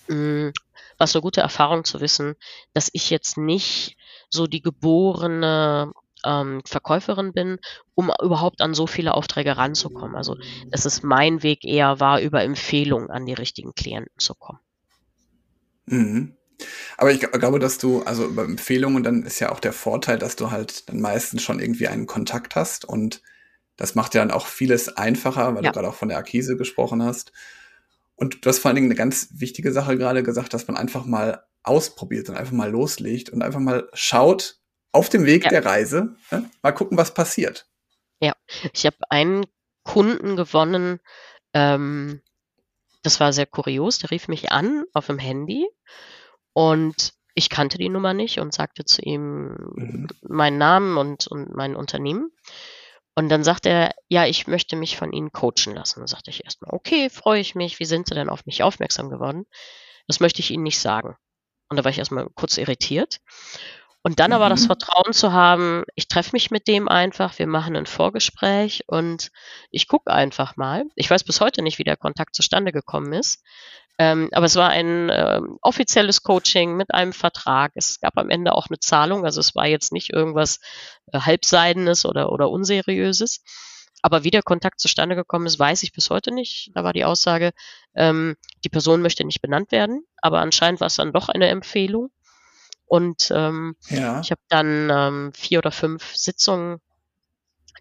mh, 0.07 0.15
hm, 0.15 0.53
war 0.99 1.05
es 1.05 1.15
eine 1.15 1.23
gute 1.23 1.41
Erfahrung 1.41 1.83
zu 1.83 1.99
wissen, 1.99 2.35
dass 2.73 2.91
ich 2.93 3.09
jetzt 3.09 3.37
nicht 3.37 3.97
so 4.33 4.47
die 4.47 4.61
geborene 4.61 5.91
ähm, 6.25 6.61
Verkäuferin 6.65 7.33
bin, 7.33 7.59
um 7.95 8.11
überhaupt 8.21 8.61
an 8.61 8.73
so 8.73 8.87
viele 8.87 9.13
Aufträge 9.13 9.57
ranzukommen. 9.57 10.15
Also 10.15 10.37
dass 10.69 10.85
es 10.85 11.03
mein 11.03 11.43
Weg 11.43 11.63
eher 11.63 11.99
war, 11.99 12.21
über 12.21 12.43
Empfehlungen 12.43 13.09
an 13.09 13.25
die 13.25 13.33
richtigen 13.33 13.73
Klienten 13.73 14.17
zu 14.17 14.33
kommen. 14.35 14.59
Mhm. 15.85 16.35
Aber 16.97 17.11
ich 17.11 17.19
glaube, 17.19 17.59
dass 17.59 17.77
du, 17.77 18.03
also 18.03 18.25
über 18.25 18.43
Empfehlungen, 18.43 19.03
dann 19.03 19.23
ist 19.23 19.39
ja 19.39 19.51
auch 19.51 19.59
der 19.59 19.73
Vorteil, 19.73 20.17
dass 20.17 20.35
du 20.35 20.51
halt 20.51 20.87
dann 20.89 21.01
meistens 21.01 21.41
schon 21.41 21.59
irgendwie 21.59 21.87
einen 21.87 22.07
Kontakt 22.07 22.55
hast 22.55 22.85
und 22.85 23.21
das 23.75 23.95
macht 23.95 24.13
ja 24.13 24.21
dann 24.21 24.31
auch 24.31 24.45
vieles 24.45 24.95
einfacher, 24.97 25.55
weil 25.55 25.63
ja. 25.63 25.71
du 25.71 25.73
gerade 25.73 25.89
auch 25.89 25.95
von 25.95 26.09
der 26.09 26.19
Akquise 26.19 26.57
gesprochen 26.57 27.01
hast. 27.01 27.31
Und 28.15 28.45
du 28.45 28.49
hast 28.49 28.59
vor 28.59 28.69
allen 28.69 28.75
Dingen 28.75 28.87
eine 28.87 28.95
ganz 28.95 29.29
wichtige 29.31 29.71
Sache 29.71 29.97
gerade 29.97 30.23
gesagt, 30.23 30.53
dass 30.53 30.67
man 30.67 30.77
einfach 30.77 31.05
mal 31.05 31.43
ausprobiert 31.63 32.29
und 32.29 32.37
einfach 32.37 32.53
mal 32.53 32.69
loslegt 32.69 33.29
und 33.29 33.41
einfach 33.41 33.59
mal 33.59 33.89
schaut 33.93 34.59
auf 34.91 35.09
dem 35.09 35.25
Weg 35.25 35.45
ja. 35.45 35.49
der 35.49 35.65
Reise, 35.65 36.15
ne? 36.31 36.49
mal 36.61 36.71
gucken, 36.71 36.97
was 36.97 37.13
passiert. 37.13 37.67
Ja, 38.21 38.33
ich 38.73 38.85
habe 38.85 38.97
einen 39.09 39.45
Kunden 39.83 40.35
gewonnen, 40.35 40.99
ähm, 41.53 42.21
das 43.01 43.19
war 43.19 43.33
sehr 43.33 43.45
kurios, 43.45 43.99
der 43.99 44.11
rief 44.11 44.27
mich 44.27 44.51
an 44.51 44.85
auf 44.93 45.07
dem 45.07 45.19
Handy 45.19 45.67
und 46.53 47.13
ich 47.35 47.49
kannte 47.49 47.77
die 47.77 47.89
Nummer 47.89 48.13
nicht 48.13 48.39
und 48.39 48.53
sagte 48.53 48.85
zu 48.85 49.01
ihm 49.01 49.55
mhm. 49.75 50.07
meinen 50.21 50.57
Namen 50.57 50.97
und, 50.97 51.27
und 51.27 51.53
mein 51.55 51.75
Unternehmen. 51.75 52.31
Und 53.15 53.29
dann 53.29 53.43
sagt 53.43 53.65
er, 53.65 53.93
ja, 54.07 54.25
ich 54.25 54.47
möchte 54.47 54.75
mich 54.75 54.97
von 54.97 55.11
Ihnen 55.11 55.31
coachen 55.31 55.75
lassen. 55.75 55.99
Dann 55.99 56.07
sagte 56.07 56.31
ich 56.31 56.43
erstmal, 56.43 56.73
okay, 56.73 57.09
freue 57.09 57.39
ich 57.39 57.53
mich. 57.53 57.79
Wie 57.79 57.85
sind 57.85 58.07
Sie 58.07 58.15
denn 58.15 58.29
auf 58.29 58.45
mich 58.45 58.63
aufmerksam 58.63 59.09
geworden? 59.09 59.45
Das 60.07 60.19
möchte 60.19 60.39
ich 60.39 60.51
Ihnen 60.51 60.63
nicht 60.63 60.79
sagen. 60.79 61.15
Und 61.69 61.77
da 61.77 61.83
war 61.83 61.91
ich 61.91 61.99
erstmal 61.99 62.27
kurz 62.33 62.57
irritiert. 62.57 63.19
Und 64.03 64.19
dann 64.19 64.31
mhm. 64.31 64.35
aber 64.35 64.49
das 64.49 64.63
mhm. 64.63 64.67
Vertrauen 64.67 65.13
zu 65.13 65.31
haben, 65.31 65.83
ich 65.95 66.07
treffe 66.07 66.31
mich 66.33 66.51
mit 66.51 66.67
dem 66.67 66.89
einfach, 66.89 67.39
wir 67.39 67.47
machen 67.47 67.75
ein 67.75 67.85
Vorgespräch 67.85 68.83
und 68.87 69.31
ich 69.71 69.87
gucke 69.87 70.11
einfach 70.11 70.57
mal. 70.57 70.83
Ich 70.95 71.09
weiß 71.09 71.23
bis 71.23 71.39
heute 71.39 71.61
nicht, 71.61 71.79
wie 71.79 71.85
der 71.85 71.97
Kontakt 71.97 72.35
zustande 72.35 72.71
gekommen 72.71 73.13
ist. 73.13 73.41
Ähm, 73.99 74.29
aber 74.31 74.45
es 74.47 74.55
war 74.55 74.69
ein 74.69 75.09
äh, 75.09 75.39
offizielles 75.61 76.23
Coaching 76.23 76.75
mit 76.75 76.93
einem 76.93 77.13
Vertrag. 77.13 77.71
Es 77.75 77.99
gab 77.99 78.17
am 78.17 78.29
Ende 78.29 78.53
auch 78.53 78.67
eine 78.67 78.79
Zahlung, 78.79 79.23
also 79.25 79.39
es 79.39 79.53
war 79.55 79.67
jetzt 79.67 79.91
nicht 79.91 80.11
irgendwas 80.11 80.59
äh, 81.11 81.19
halbseidenes 81.19 82.05
oder, 82.05 82.31
oder 82.31 82.49
unseriöses. 82.49 83.43
Aber 84.01 84.23
wie 84.23 84.31
der 84.31 84.43
Kontakt 84.43 84.81
zustande 84.81 85.15
gekommen 85.15 85.45
ist, 85.45 85.59
weiß 85.59 85.83
ich 85.83 85.93
bis 85.93 86.09
heute 86.09 86.33
nicht. 86.33 86.71
Da 86.75 86.83
war 86.83 86.91
die 86.91 87.05
Aussage, 87.05 87.51
ähm, 87.95 88.35
die 88.65 88.69
Person 88.69 89.01
möchte 89.01 89.23
nicht 89.23 89.41
benannt 89.41 89.71
werden, 89.71 90.05
aber 90.21 90.39
anscheinend 90.39 90.81
war 90.81 90.87
es 90.87 90.95
dann 90.95 91.13
doch 91.13 91.29
eine 91.29 91.47
Empfehlung. 91.47 92.09
Und 92.85 93.31
ähm, 93.33 93.75
ja. 93.89 94.19
ich 94.19 94.31
habe 94.31 94.41
dann 94.49 94.89
ähm, 94.91 95.33
vier 95.33 95.59
oder 95.59 95.71
fünf 95.71 96.15
Sitzungen. 96.15 96.79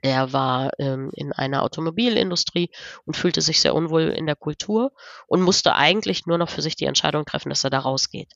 Er 0.05 0.33
war 0.33 0.73
ähm, 0.81 1.11
in 1.15 1.33
einer 1.33 1.63
Automobilindustrie 1.63 2.71
und 3.05 3.17
fühlte 3.17 3.41
sich 3.41 3.61
sehr 3.61 3.73
unwohl 3.73 4.09
in 4.09 4.27
der 4.27 4.35
Kultur 4.35 4.91
und 5.29 5.43
musste 5.43 5.77
eigentlich 5.77 6.27
nur 6.27 6.39
noch 6.39 6.51
für 6.51 6.61
sich 6.61 6.75
die 6.75 6.87
Entscheidung 6.87 7.25
treffen, 7.25 7.51
dass 7.51 7.63
er 7.63 7.71
da 7.71 7.79
rausgeht. 7.79 8.33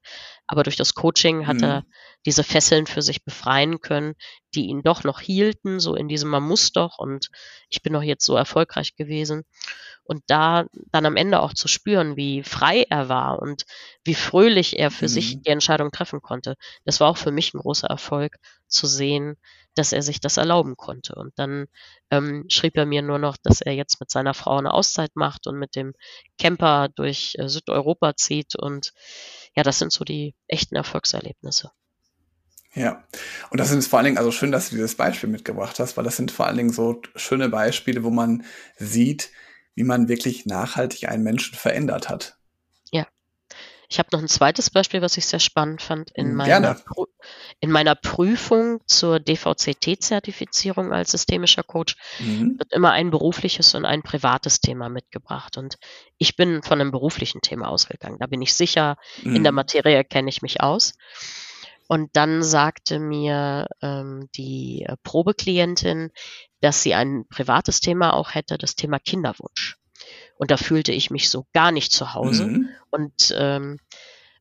Aber 0.46 0.62
durch 0.62 0.76
das 0.76 0.94
Coaching 0.94 1.48
hat 1.48 1.56
mhm. 1.56 1.64
er 1.64 1.84
diese 2.24 2.44
Fesseln 2.44 2.86
für 2.86 3.02
sich 3.02 3.24
befreien 3.24 3.80
können, 3.80 4.14
die 4.54 4.66
ihn 4.66 4.82
doch 4.82 5.02
noch 5.02 5.20
hielten, 5.20 5.80
so 5.80 5.96
in 5.96 6.06
diesem 6.06 6.30
Man 6.30 6.44
muss 6.44 6.70
doch 6.70 6.98
und 6.98 7.30
ich 7.68 7.82
bin 7.82 7.92
doch 7.92 8.02
jetzt 8.02 8.24
so 8.24 8.36
erfolgreich 8.36 8.94
gewesen. 8.94 9.42
Und 10.04 10.22
da 10.28 10.66
dann 10.92 11.04
am 11.04 11.16
Ende 11.16 11.40
auch 11.40 11.52
zu 11.52 11.66
spüren, 11.66 12.16
wie 12.16 12.44
frei 12.44 12.86
er 12.88 13.08
war 13.08 13.42
und 13.42 13.64
wie 14.04 14.14
fröhlich 14.14 14.78
er 14.78 14.92
für 14.92 15.06
mhm. 15.06 15.10
sich 15.10 15.42
die 15.42 15.50
Entscheidung 15.50 15.90
treffen 15.90 16.22
konnte, 16.22 16.54
das 16.84 17.00
war 17.00 17.08
auch 17.08 17.16
für 17.16 17.32
mich 17.32 17.54
ein 17.54 17.58
großer 17.58 17.88
Erfolg 17.88 18.36
zu 18.68 18.86
sehen, 18.86 19.36
dass 19.76 19.92
er 19.92 20.02
sich 20.02 20.20
das 20.20 20.36
erlauben 20.36 20.76
konnte. 20.76 21.14
Und 21.14 21.38
dann 21.38 21.66
ähm, 22.10 22.44
schrieb 22.48 22.76
er 22.76 22.86
mir 22.86 23.02
nur 23.02 23.18
noch, 23.18 23.36
dass 23.36 23.60
er 23.60 23.72
jetzt 23.72 24.00
mit 24.00 24.10
seiner 24.10 24.34
Frau 24.34 24.58
eine 24.58 24.72
Auszeit 24.72 25.14
macht 25.14 25.46
und 25.46 25.58
mit 25.58 25.76
dem 25.76 25.92
Camper 26.38 26.88
durch 26.94 27.36
äh, 27.38 27.48
Südeuropa 27.48 28.16
zieht. 28.16 28.56
Und 28.56 28.92
ja, 29.54 29.62
das 29.62 29.78
sind 29.78 29.92
so 29.92 30.04
die 30.04 30.34
echten 30.48 30.76
Erfolgserlebnisse. 30.76 31.70
Ja, 32.74 33.04
und 33.50 33.58
das 33.58 33.70
sind 33.70 33.82
vor 33.84 33.98
allen 33.98 34.04
Dingen, 34.04 34.18
also 34.18 34.30
schön, 34.30 34.52
dass 34.52 34.68
du 34.68 34.76
dieses 34.76 34.96
Beispiel 34.96 35.30
mitgebracht 35.30 35.78
hast, 35.78 35.96
weil 35.96 36.04
das 36.04 36.16
sind 36.16 36.30
vor 36.30 36.46
allen 36.46 36.58
Dingen 36.58 36.72
so 36.72 37.00
schöne 37.14 37.48
Beispiele, 37.48 38.04
wo 38.04 38.10
man 38.10 38.44
sieht, 38.76 39.30
wie 39.74 39.84
man 39.84 40.08
wirklich 40.08 40.44
nachhaltig 40.44 41.08
einen 41.08 41.22
Menschen 41.22 41.56
verändert 41.56 42.10
hat. 42.10 42.35
Ich 43.88 43.98
habe 43.98 44.08
noch 44.12 44.20
ein 44.20 44.28
zweites 44.28 44.70
Beispiel, 44.70 45.02
was 45.02 45.16
ich 45.16 45.26
sehr 45.26 45.38
spannend 45.38 45.82
fand. 45.82 46.10
In, 46.12 46.28
hm, 46.28 46.34
meiner, 46.34 46.76
in 47.60 47.70
meiner 47.70 47.94
Prüfung 47.94 48.80
zur 48.86 49.20
DVCT-Zertifizierung 49.20 50.92
als 50.92 51.12
systemischer 51.12 51.62
Coach 51.62 51.96
mhm. 52.18 52.58
wird 52.58 52.72
immer 52.72 52.92
ein 52.92 53.10
berufliches 53.10 53.74
und 53.74 53.84
ein 53.84 54.02
privates 54.02 54.60
Thema 54.60 54.88
mitgebracht. 54.88 55.56
Und 55.56 55.76
ich 56.18 56.36
bin 56.36 56.62
von 56.62 56.80
einem 56.80 56.90
beruflichen 56.90 57.40
Thema 57.40 57.68
ausgegangen. 57.68 58.18
Da 58.18 58.26
bin 58.26 58.42
ich 58.42 58.54
sicher, 58.54 58.96
mhm. 59.22 59.36
in 59.36 59.42
der 59.42 59.52
mhm. 59.52 59.56
Materie 59.56 60.04
kenne 60.04 60.28
ich 60.28 60.42
mich 60.42 60.60
aus. 60.60 60.94
Und 61.88 62.16
dann 62.16 62.42
sagte 62.42 62.98
mir 62.98 63.66
ähm, 63.80 64.28
die 64.34 64.84
äh, 64.88 64.96
Probeklientin, 65.04 66.10
dass 66.60 66.82
sie 66.82 66.94
ein 66.94 67.26
privates 67.28 67.80
Thema 67.80 68.14
auch 68.14 68.34
hätte, 68.34 68.58
das 68.58 68.74
Thema 68.74 68.98
Kinderwunsch. 68.98 69.76
Und 70.36 70.50
da 70.50 70.56
fühlte 70.56 70.92
ich 70.92 71.10
mich 71.10 71.30
so 71.30 71.46
gar 71.52 71.72
nicht 71.72 71.92
zu 71.92 72.14
Hause 72.14 72.46
mhm. 72.46 72.68
und 72.90 73.34
ähm, 73.36 73.78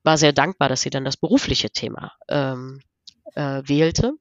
war 0.03 0.17
sehr 0.17 0.33
dankbar, 0.33 0.69
dass 0.69 0.81
sie 0.81 0.89
dann 0.89 1.05
das 1.05 1.17
berufliche 1.17 1.69
Thema 1.69 2.13
ähm, 2.27 2.81
äh, 3.33 3.61
wählte. 3.65 4.13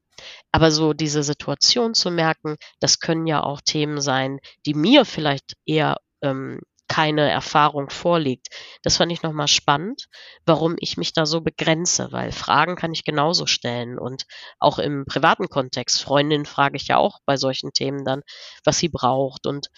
Aber 0.51 0.71
so 0.71 0.93
diese 0.93 1.23
Situation 1.23 1.93
zu 1.93 2.09
merken, 2.11 2.55
das 2.79 2.99
können 2.99 3.27
ja 3.27 3.43
auch 3.43 3.61
Themen 3.61 3.99
sein, 3.99 4.39
die 4.65 4.73
mir 4.73 5.05
vielleicht 5.05 5.55
eher 5.65 5.97
ähm, 6.21 6.61
keine 6.87 7.29
Erfahrung 7.29 7.89
vorliegt. 7.89 8.47
Das 8.83 8.97
fand 8.97 9.11
ich 9.11 9.23
nochmal 9.23 9.47
spannend, 9.47 10.07
warum 10.45 10.75
ich 10.79 10.97
mich 10.97 11.13
da 11.13 11.25
so 11.25 11.41
begrenze, 11.41 12.11
weil 12.11 12.31
Fragen 12.31 12.75
kann 12.75 12.93
ich 12.93 13.03
genauso 13.03 13.45
stellen 13.47 13.97
und 13.97 14.25
auch 14.59 14.79
im 14.79 15.05
privaten 15.05 15.49
Kontext. 15.49 16.01
Freundin 16.01 16.45
frage 16.45 16.77
ich 16.77 16.87
ja 16.87 16.97
auch 16.97 17.19
bei 17.25 17.37
solchen 17.37 17.73
Themen 17.73 18.05
dann, 18.05 18.21
was 18.63 18.77
sie 18.77 18.89
braucht. 18.89 19.47
Und 19.47 19.69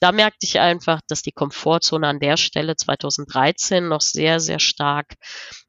da 0.00 0.12
merkte 0.12 0.46
ich 0.46 0.58
einfach, 0.58 1.00
dass 1.08 1.22
die 1.22 1.32
Komfortzone 1.32 2.06
an 2.06 2.20
der 2.20 2.36
Stelle 2.36 2.76
2013 2.76 3.86
noch 3.86 4.00
sehr, 4.00 4.40
sehr 4.40 4.58
stark 4.58 5.14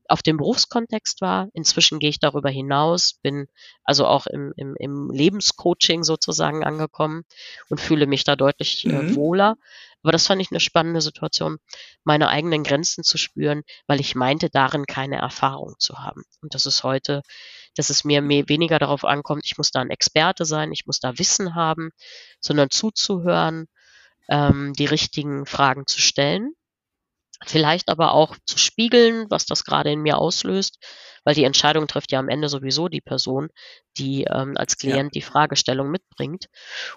auf 0.09 0.21
dem 0.21 0.37
Berufskontext 0.37 1.21
war. 1.21 1.49
Inzwischen 1.53 1.99
gehe 1.99 2.09
ich 2.09 2.19
darüber 2.19 2.49
hinaus, 2.49 3.19
bin 3.21 3.47
also 3.83 4.05
auch 4.05 4.27
im, 4.27 4.53
im, 4.55 4.75
im 4.77 5.09
Lebenscoaching 5.11 6.03
sozusagen 6.03 6.63
angekommen 6.63 7.23
und 7.69 7.81
fühle 7.81 8.07
mich 8.07 8.23
da 8.23 8.35
deutlich 8.35 8.85
äh, 8.85 8.89
mhm. 8.89 9.15
wohler. 9.15 9.57
Aber 10.03 10.11
das 10.11 10.27
fand 10.27 10.41
ich 10.41 10.51
eine 10.51 10.59
spannende 10.59 11.01
Situation, 11.01 11.57
meine 12.03 12.29
eigenen 12.29 12.63
Grenzen 12.63 13.03
zu 13.03 13.17
spüren, 13.17 13.63
weil 13.87 13.99
ich 13.99 14.15
meinte, 14.15 14.49
darin 14.49 14.85
keine 14.85 15.17
Erfahrung 15.17 15.75
zu 15.79 15.99
haben. 15.99 16.23
Und 16.41 16.53
das 16.53 16.65
ist 16.65 16.83
heute, 16.83 17.21
dass 17.75 17.89
es 17.89 18.03
mir 18.03 18.21
mehr, 18.21 18.47
weniger 18.49 18.79
darauf 18.79 19.05
ankommt, 19.05 19.43
ich 19.45 19.57
muss 19.57 19.71
da 19.71 19.81
ein 19.81 19.89
Experte 19.89 20.45
sein, 20.45 20.71
ich 20.71 20.85
muss 20.85 20.99
da 20.99 21.17
Wissen 21.17 21.55
haben, 21.55 21.89
sondern 22.39 22.69
zuzuhören, 22.69 23.67
ähm, 24.29 24.73
die 24.73 24.85
richtigen 24.85 25.45
Fragen 25.45 25.87
zu 25.87 25.99
stellen 25.99 26.53
Vielleicht 27.45 27.89
aber 27.89 28.13
auch 28.13 28.35
zu 28.45 28.57
spiegeln, 28.57 29.27
was 29.29 29.45
das 29.45 29.63
gerade 29.63 29.91
in 29.91 30.01
mir 30.01 30.17
auslöst, 30.17 30.79
weil 31.27 31.35
die 31.35 31.43
Entscheidung 31.43 31.87
trifft 31.87 32.13
ja 32.13 32.19
am 32.19 32.29
Ende 32.29 32.47
sowieso 32.47 32.87
die 32.87 33.01
Person, 33.01 33.49
die 33.97 34.23
ähm, 34.31 34.53
als 34.55 34.77
Klient 34.77 34.97
ja. 34.97 35.09
die 35.15 35.21
Fragestellung 35.21 35.91
mitbringt. 35.91 36.45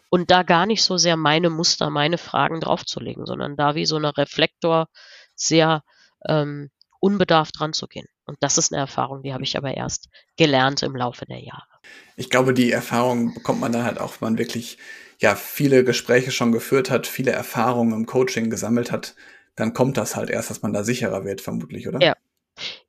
Und 0.08 0.30
da 0.30 0.44
gar 0.44 0.66
nicht 0.66 0.84
so 0.84 0.96
sehr 0.98 1.16
meine 1.16 1.50
Muster, 1.50 1.90
meine 1.90 2.16
Fragen 2.16 2.60
draufzulegen, 2.60 3.26
sondern 3.26 3.56
da 3.56 3.74
wie 3.74 3.86
so 3.86 3.96
eine 3.96 4.16
Reflektor 4.16 4.86
sehr 5.34 5.82
ähm, 6.28 6.70
unbedarft 7.00 7.58
dran 7.58 7.72
zu 7.72 7.88
gehen. 7.88 8.06
Und 8.24 8.36
das 8.38 8.56
ist 8.56 8.72
eine 8.72 8.80
Erfahrung, 8.80 9.24
die 9.24 9.34
habe 9.34 9.42
ich 9.42 9.56
aber 9.56 9.76
erst 9.76 10.08
gelernt 10.36 10.84
im 10.84 10.94
Laufe 10.94 11.26
der 11.26 11.40
Jahre. 11.40 11.66
Ich 12.14 12.30
glaube, 12.30 12.54
die 12.54 12.70
Erfahrung 12.70 13.34
bekommt 13.34 13.58
man 13.58 13.72
dann 13.72 13.82
halt 13.82 13.98
auch, 13.98 14.20
wenn 14.20 14.34
man 14.34 14.38
wirklich 14.38 14.78
ja 15.18 15.34
viele 15.34 15.82
Gespräche 15.82 16.30
schon 16.30 16.52
geführt 16.52 16.88
hat, 16.88 17.08
viele 17.08 17.32
Erfahrungen 17.32 17.94
im 17.94 18.06
Coaching 18.06 18.48
gesammelt 18.48 18.92
hat, 18.92 19.16
dann 19.56 19.74
kommt 19.74 19.96
das 19.96 20.14
halt 20.14 20.30
erst, 20.30 20.50
dass 20.50 20.62
man 20.62 20.72
da 20.72 20.84
sicherer 20.84 21.24
wird, 21.24 21.40
vermutlich, 21.40 21.88
oder? 21.88 22.00
Ja. 22.00 22.14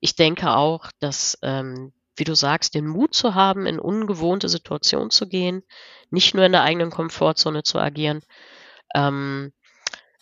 Ich 0.01 0.15
denke 0.15 0.51
auch, 0.51 0.91
dass, 0.99 1.37
ähm, 1.43 1.93
wie 2.17 2.25
du 2.25 2.35
sagst, 2.35 2.75
den 2.75 2.87
Mut 2.87 3.13
zu 3.13 3.35
haben, 3.35 3.65
in 3.65 3.79
ungewohnte 3.79 4.49
Situationen 4.49 5.11
zu 5.11 5.29
gehen, 5.29 5.63
nicht 6.09 6.35
nur 6.35 6.43
in 6.43 6.51
der 6.51 6.63
eigenen 6.63 6.91
Komfortzone 6.91 7.63
zu 7.63 7.79
agieren. 7.79 8.21
Ähm, 8.93 9.53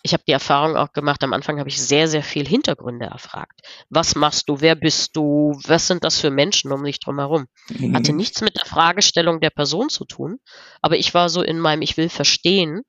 ich 0.02 0.14
habe 0.14 0.24
die 0.28 0.32
Erfahrung 0.32 0.78
auch 0.78 0.94
gemacht, 0.94 1.24
am 1.24 1.34
Anfang 1.34 1.60
habe 1.60 1.70
ich 1.70 1.82
sehr, 1.82 2.08
sehr 2.08 2.24
viel 2.24 2.48
Hintergründe 2.48 3.08
erfragt. 3.08 3.62
Was 3.90 4.16
machst 4.16 4.48
du? 4.48 4.62
Wer 4.62 4.76
bist 4.76 5.16
du? 5.16 5.60
Was 5.66 5.88
sind 5.88 6.04
das 6.04 6.20
für 6.20 6.30
Menschen 6.30 6.72
um 6.72 6.84
dich 6.84 7.00
drumherum? 7.00 7.48
Mhm. 7.70 7.96
Hatte 7.96 8.14
nichts 8.14 8.42
mit 8.42 8.58
der 8.58 8.66
Fragestellung 8.66 9.42
der 9.42 9.50
Person 9.50 9.90
zu 9.90 10.06
tun, 10.06 10.40
aber 10.82 10.98
ich 10.98 11.14
war 11.14 11.30
so 11.30 11.42
in 11.42 11.60
meinem 11.60 11.82
Ich 11.82 11.98
will 11.98 12.10
verstehen. 12.10 12.84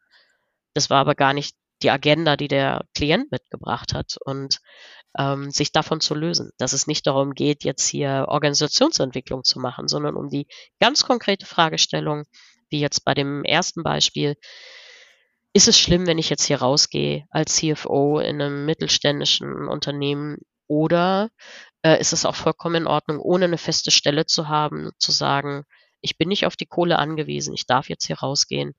Das 0.75 0.89
war 0.89 0.99
aber 1.01 1.15
gar 1.15 1.33
nicht 1.33 1.57
die 1.83 1.91
Agenda, 1.91 2.37
die 2.37 2.49
der 2.49 2.85
Klient 2.95 3.33
mitgebracht 3.33 3.95
hat 3.95 4.17
und 4.25 4.59
ähm, 5.19 5.51
sich 5.51 5.73
davon 5.73 6.01
zu 6.01 6.15
lösen, 6.15 6.51
dass 6.59 6.73
es 6.73 6.87
nicht 6.87 7.07
darum 7.07 7.35
geht, 7.35 7.65
jetzt 7.65 7.87
hier 7.87 8.27
Organisationsentwicklung 8.29 9.45
zu 9.45 9.59
machen, 9.59 9.89
sondern 9.89 10.17
um 10.17 10.29
die 10.29 10.47
ganz 10.79 11.05
konkrete 11.05 11.47
Fragestellung, 11.47 12.25
wie 12.71 12.81
jetzt 12.81 13.05
bei 13.05 13.15
dem 13.15 13.45
ersten 13.45 13.83
Beispiel, 13.83 14.37
ist 15.53 15.69
es 15.69 15.79
schlimm, 15.79 16.07
wenn 16.07 16.19
ich 16.19 16.31
jetzt 16.31 16.45
hier 16.45 16.61
rausgehe 16.61 17.25
als 17.31 17.57
CFO 17.57 18.21
in 18.21 18.41
einem 18.41 18.65
mittelständischen 18.67 19.69
Unternehmen 19.69 20.39
oder 20.69 21.31
äh, 21.83 22.01
ist 22.01 22.13
es 22.13 22.25
auch 22.25 22.37
vollkommen 22.37 22.83
in 22.83 22.87
Ordnung, 22.87 23.19
ohne 23.19 23.47
eine 23.47 23.59
feste 23.59 23.91
Stelle 23.91 24.27
zu 24.27 24.49
haben, 24.49 24.91
zu 24.99 25.11
sagen, 25.11 25.65
ich 26.01 26.17
bin 26.17 26.29
nicht 26.29 26.47
auf 26.47 26.55
die 26.55 26.67
Kohle 26.67 26.99
angewiesen, 26.99 27.53
ich 27.53 27.67
darf 27.67 27.89
jetzt 27.89 28.07
hier 28.07 28.21
rausgehen 28.21 28.75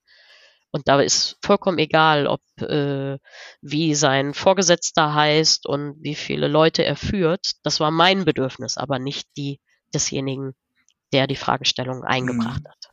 und 0.72 0.88
da 0.88 1.00
ist 1.02 1.38
vollkommen 1.44 1.78
egal, 1.78 2.28
ob 2.28 2.42
äh, 2.62 3.18
wie 3.62 3.96
sein 3.96 4.34
Vorgesetzter 4.34 5.14
heißt 5.14 5.66
und 5.66 5.96
wie 6.02 6.16
viele 6.16 6.48
Leute 6.48 6.84
er 6.86 6.96
führt. 6.96 7.54
Das 7.64 7.80
war 7.80 7.92
mein 7.92 8.26
Bedürfnis, 8.26 8.78
aber 8.78 8.98
nicht 8.98 9.28
die 9.38 9.60
desjenigen, 9.94 10.54
der 11.12 11.28
die 11.28 11.36
Fragestellung 11.36 12.04
eingebracht 12.04 12.64
mhm. 12.64 12.70
hat. 12.70 12.90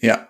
Ja, 0.00 0.28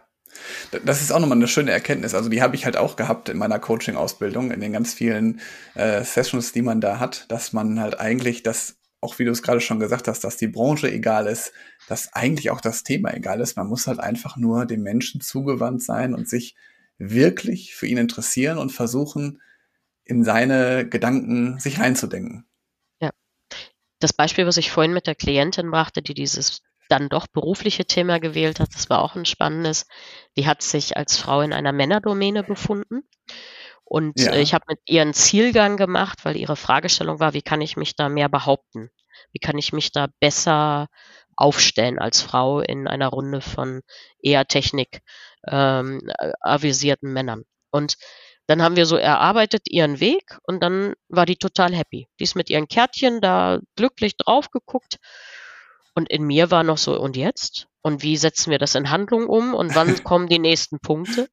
das 0.84 1.02
ist 1.02 1.12
auch 1.12 1.20
nochmal 1.20 1.38
eine 1.38 1.48
schöne 1.48 1.70
Erkenntnis. 1.70 2.14
Also 2.14 2.28
die 2.28 2.42
habe 2.42 2.56
ich 2.56 2.64
halt 2.64 2.76
auch 2.76 2.96
gehabt 2.96 3.28
in 3.28 3.38
meiner 3.38 3.58
Coaching-Ausbildung, 3.58 4.50
in 4.50 4.60
den 4.60 4.72
ganz 4.72 4.94
vielen 4.94 5.40
äh, 5.74 6.02
Sessions, 6.02 6.52
die 6.52 6.62
man 6.62 6.80
da 6.80 6.98
hat, 6.98 7.26
dass 7.30 7.52
man 7.52 7.80
halt 7.80 8.00
eigentlich 8.00 8.42
das 8.42 8.76
auch 9.04 9.18
wie 9.18 9.24
du 9.24 9.30
es 9.30 9.42
gerade 9.42 9.60
schon 9.60 9.78
gesagt 9.78 10.08
hast, 10.08 10.24
dass 10.24 10.36
die 10.36 10.48
Branche 10.48 10.90
egal 10.90 11.26
ist, 11.26 11.52
dass 11.88 12.12
eigentlich 12.14 12.50
auch 12.50 12.60
das 12.60 12.82
Thema 12.82 13.14
egal 13.14 13.40
ist. 13.40 13.56
Man 13.56 13.68
muss 13.68 13.86
halt 13.86 14.00
einfach 14.00 14.36
nur 14.36 14.66
dem 14.66 14.82
Menschen 14.82 15.20
zugewandt 15.20 15.82
sein 15.82 16.14
und 16.14 16.28
sich 16.28 16.56
wirklich 16.98 17.74
für 17.74 17.86
ihn 17.86 17.98
interessieren 17.98 18.58
und 18.58 18.70
versuchen, 18.70 19.40
in 20.04 20.24
seine 20.24 20.88
Gedanken 20.88 21.58
sich 21.58 21.80
reinzudenken. 21.80 22.46
Ja. 23.00 23.10
Das 24.00 24.12
Beispiel, 24.12 24.46
was 24.46 24.56
ich 24.56 24.70
vorhin 24.70 24.92
mit 24.92 25.06
der 25.06 25.14
Klientin 25.14 25.70
brachte, 25.70 26.02
die 26.02 26.14
dieses 26.14 26.62
dann 26.88 27.08
doch 27.08 27.26
berufliche 27.26 27.86
Thema 27.86 28.20
gewählt 28.20 28.60
hat, 28.60 28.74
das 28.74 28.90
war 28.90 29.00
auch 29.00 29.16
ein 29.16 29.24
spannendes. 29.24 29.86
Die 30.36 30.46
hat 30.46 30.62
sich 30.62 30.96
als 30.96 31.16
Frau 31.16 31.40
in 31.40 31.52
einer 31.52 31.72
Männerdomäne 31.72 32.42
befunden. 32.42 33.02
Und 33.84 34.20
ja. 34.20 34.32
Äh, 34.32 34.40
ich 34.40 34.54
habe 34.54 34.64
mit 34.68 34.80
ihr 34.86 35.02
einen 35.02 35.14
Zielgang 35.14 35.76
gemacht, 35.76 36.24
weil 36.24 36.36
ihre 36.36 36.56
Fragestellung 36.56 37.20
war, 37.20 37.34
wie 37.34 37.42
kann 37.42 37.60
ich 37.60 37.76
mich 37.76 37.96
da 37.96 38.08
mehr 38.08 38.28
behaupten? 38.28 38.90
Wie 39.32 39.38
kann 39.38 39.58
ich 39.58 39.72
mich 39.72 39.92
da 39.92 40.08
besser 40.20 40.88
aufstellen 41.36 41.98
als 41.98 42.22
Frau 42.22 42.60
in 42.60 42.86
einer 42.88 43.08
Runde 43.08 43.40
von 43.40 43.82
eher 44.20 44.46
Technik 44.46 45.00
ähm, 45.46 46.00
avisierten 46.40 47.12
Männern? 47.12 47.44
Und 47.70 47.96
dann 48.46 48.62
haben 48.62 48.76
wir 48.76 48.86
so 48.86 48.96
erarbeitet 48.96 49.62
ihren 49.70 50.00
Weg 50.00 50.38
und 50.42 50.62
dann 50.62 50.94
war 51.08 51.26
die 51.26 51.36
total 51.36 51.74
happy. 51.74 52.08
Die 52.18 52.24
ist 52.24 52.36
mit 52.36 52.50
ihren 52.50 52.68
Kärtchen 52.68 53.20
da 53.20 53.60
glücklich 53.76 54.16
drauf 54.16 54.50
geguckt 54.50 54.98
und 55.94 56.10
in 56.10 56.24
mir 56.24 56.50
war 56.50 56.64
noch 56.64 56.78
so, 56.78 56.98
und 56.98 57.16
jetzt? 57.16 57.68
Und 57.80 58.02
wie 58.02 58.16
setzen 58.16 58.50
wir 58.50 58.58
das 58.58 58.74
in 58.74 58.90
Handlung 58.90 59.26
um? 59.26 59.54
Und 59.54 59.74
wann 59.74 59.94
kommen 60.04 60.28
die 60.28 60.38
nächsten 60.38 60.80
Punkte? 60.80 61.28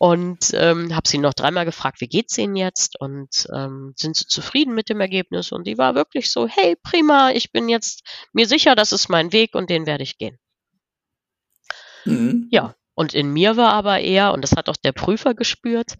Und 0.00 0.52
ähm, 0.54 0.94
habe 0.94 1.08
sie 1.08 1.18
noch 1.18 1.34
dreimal 1.34 1.64
gefragt, 1.64 2.00
wie 2.00 2.06
geht's 2.06 2.38
Ihnen 2.38 2.54
jetzt? 2.54 2.98
Und 3.00 3.48
ähm, 3.52 3.94
sind 3.96 4.16
Sie 4.16 4.26
zufrieden 4.26 4.74
mit 4.74 4.88
dem 4.88 5.00
Ergebnis? 5.00 5.50
Und 5.50 5.66
die 5.66 5.76
war 5.76 5.96
wirklich 5.96 6.30
so, 6.30 6.46
hey, 6.46 6.76
prima, 6.76 7.30
ich 7.30 7.50
bin 7.50 7.68
jetzt 7.68 8.04
mir 8.32 8.46
sicher, 8.46 8.76
das 8.76 8.92
ist 8.92 9.08
mein 9.08 9.32
Weg 9.32 9.56
und 9.56 9.70
den 9.70 9.86
werde 9.86 10.04
ich 10.04 10.16
gehen. 10.16 10.38
Mhm. 12.04 12.46
Ja, 12.52 12.76
und 12.94 13.14
in 13.14 13.32
mir 13.32 13.56
war 13.56 13.72
aber 13.72 14.00
eher, 14.00 14.32
und 14.32 14.42
das 14.42 14.52
hat 14.52 14.68
auch 14.68 14.76
der 14.76 14.92
Prüfer 14.92 15.34
gespürt, 15.34 15.94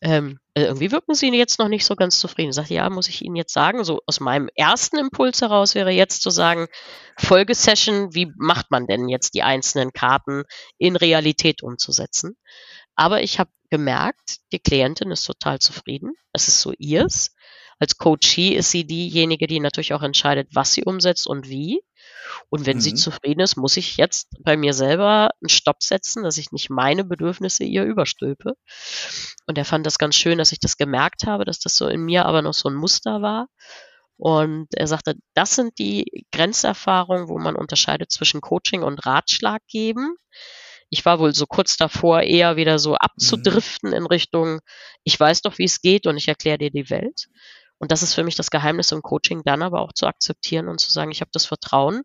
ähm, 0.00 0.38
äh, 0.54 0.64
irgendwie 0.64 0.92
wirken 0.92 1.14
Sie 1.14 1.28
jetzt 1.34 1.58
noch 1.58 1.68
nicht 1.68 1.84
so 1.84 1.96
ganz 1.96 2.18
zufrieden. 2.20 2.52
Sage, 2.52 2.72
ja, 2.72 2.88
muss 2.88 3.08
ich 3.08 3.22
Ihnen 3.22 3.36
jetzt 3.36 3.52
sagen, 3.52 3.84
so 3.84 4.00
aus 4.06 4.20
meinem 4.20 4.48
ersten 4.54 4.96
Impuls 4.96 5.40
heraus 5.40 5.74
wäre 5.74 5.90
jetzt 5.90 6.22
zu 6.22 6.30
sagen, 6.30 6.66
Folgesession, 7.18 8.14
wie 8.14 8.32
macht 8.36 8.70
man 8.70 8.86
denn 8.86 9.08
jetzt 9.08 9.34
die 9.34 9.42
einzelnen 9.42 9.92
Karten 9.92 10.44
in 10.78 10.96
Realität 10.96 11.62
umzusetzen? 11.62 12.36
Aber 12.98 13.22
ich 13.22 13.38
habe 13.38 13.50
gemerkt, 13.70 14.38
die 14.52 14.58
Klientin 14.58 15.12
ist 15.12 15.22
total 15.22 15.60
zufrieden. 15.60 16.14
Es 16.32 16.48
ist 16.48 16.60
so 16.60 16.72
ihrs. 16.78 17.32
Als 17.78 17.96
Coachie 17.96 18.56
ist 18.56 18.72
sie 18.72 18.84
diejenige, 18.84 19.46
die 19.46 19.60
natürlich 19.60 19.94
auch 19.94 20.02
entscheidet, 20.02 20.48
was 20.52 20.72
sie 20.72 20.82
umsetzt 20.82 21.28
und 21.28 21.48
wie. 21.48 21.80
Und 22.48 22.66
wenn 22.66 22.78
mhm. 22.78 22.80
sie 22.80 22.94
zufrieden 22.94 23.38
ist, 23.38 23.54
muss 23.54 23.76
ich 23.76 23.98
jetzt 23.98 24.30
bei 24.40 24.56
mir 24.56 24.74
selber 24.74 25.30
einen 25.40 25.48
Stopp 25.48 25.84
setzen, 25.84 26.24
dass 26.24 26.38
ich 26.38 26.50
nicht 26.50 26.70
meine 26.70 27.04
Bedürfnisse 27.04 27.62
ihr 27.62 27.84
überstülpe. 27.84 28.54
Und 29.46 29.56
er 29.56 29.64
fand 29.64 29.86
das 29.86 29.98
ganz 29.98 30.16
schön, 30.16 30.38
dass 30.38 30.50
ich 30.50 30.58
das 30.58 30.76
gemerkt 30.76 31.24
habe, 31.24 31.44
dass 31.44 31.60
das 31.60 31.76
so 31.76 31.86
in 31.86 32.00
mir 32.00 32.26
aber 32.26 32.42
noch 32.42 32.54
so 32.54 32.68
ein 32.68 32.74
Muster 32.74 33.22
war. 33.22 33.46
Und 34.16 34.74
er 34.74 34.88
sagte, 34.88 35.14
das 35.34 35.54
sind 35.54 35.78
die 35.78 36.26
Grenzerfahrungen, 36.32 37.28
wo 37.28 37.38
man 37.38 37.54
unterscheidet 37.54 38.10
zwischen 38.10 38.40
Coaching 38.40 38.82
und 38.82 39.06
Ratschlag 39.06 39.62
geben. 39.68 40.16
Ich 40.90 41.04
war 41.04 41.18
wohl 41.18 41.34
so 41.34 41.46
kurz 41.46 41.76
davor, 41.76 42.22
eher 42.22 42.56
wieder 42.56 42.78
so 42.78 42.94
abzudriften 42.94 43.90
mhm. 43.90 43.96
in 43.96 44.06
Richtung, 44.06 44.60
ich 45.04 45.18
weiß 45.18 45.42
doch, 45.42 45.58
wie 45.58 45.64
es 45.64 45.80
geht 45.80 46.06
und 46.06 46.16
ich 46.16 46.28
erkläre 46.28 46.58
dir 46.58 46.70
die 46.70 46.90
Welt. 46.90 47.28
Und 47.78 47.92
das 47.92 48.02
ist 48.02 48.14
für 48.14 48.24
mich 48.24 48.34
das 48.34 48.50
Geheimnis 48.50 48.90
im 48.92 49.02
Coaching, 49.02 49.42
dann 49.44 49.62
aber 49.62 49.80
auch 49.80 49.92
zu 49.92 50.06
akzeptieren 50.06 50.68
und 50.68 50.80
zu 50.80 50.90
sagen, 50.90 51.10
ich 51.10 51.20
habe 51.20 51.30
das 51.32 51.46
Vertrauen, 51.46 52.02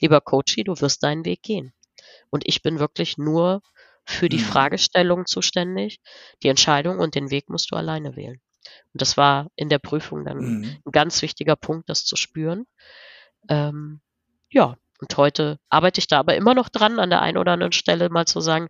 lieber 0.00 0.20
Coachy, 0.20 0.64
du 0.64 0.80
wirst 0.80 1.02
deinen 1.02 1.24
Weg 1.24 1.42
gehen. 1.42 1.72
Und 2.30 2.46
ich 2.46 2.62
bin 2.62 2.78
wirklich 2.78 3.18
nur 3.18 3.62
für 4.04 4.28
die 4.28 4.38
mhm. 4.38 4.42
Fragestellung 4.42 5.26
zuständig. 5.26 6.00
Die 6.42 6.48
Entscheidung 6.48 6.98
und 6.98 7.14
den 7.14 7.30
Weg 7.30 7.48
musst 7.48 7.72
du 7.72 7.76
alleine 7.76 8.14
wählen. 8.14 8.40
Und 8.92 9.02
das 9.02 9.16
war 9.16 9.50
in 9.56 9.68
der 9.68 9.78
Prüfung 9.78 10.24
dann 10.24 10.38
mhm. 10.38 10.76
ein 10.84 10.92
ganz 10.92 11.22
wichtiger 11.22 11.56
Punkt, 11.56 11.88
das 11.88 12.04
zu 12.04 12.16
spüren. 12.16 12.66
Ähm, 13.48 14.00
ja, 14.50 14.76
und 15.00 15.16
heute 15.16 15.58
arbeite 15.68 15.98
ich 15.98 16.06
da 16.06 16.18
aber 16.18 16.36
immer 16.36 16.54
noch 16.54 16.68
dran, 16.68 16.98
an 16.98 17.10
der 17.10 17.22
einen 17.22 17.38
oder 17.38 17.52
anderen 17.52 17.72
Stelle 17.72 18.08
mal 18.08 18.26
zu 18.26 18.40
sagen, 18.40 18.68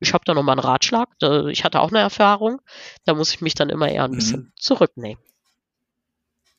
ich 0.00 0.12
habe 0.12 0.24
da 0.24 0.34
nochmal 0.34 0.58
einen 0.58 0.66
Ratschlag, 0.66 1.08
ich 1.50 1.64
hatte 1.64 1.80
auch 1.80 1.90
eine 1.90 2.00
Erfahrung, 2.00 2.60
da 3.04 3.14
muss 3.14 3.32
ich 3.32 3.40
mich 3.40 3.54
dann 3.54 3.70
immer 3.70 3.88
eher 3.88 4.04
ein 4.04 4.12
bisschen 4.12 4.40
mhm. 4.40 4.52
zurücknehmen. 4.56 5.22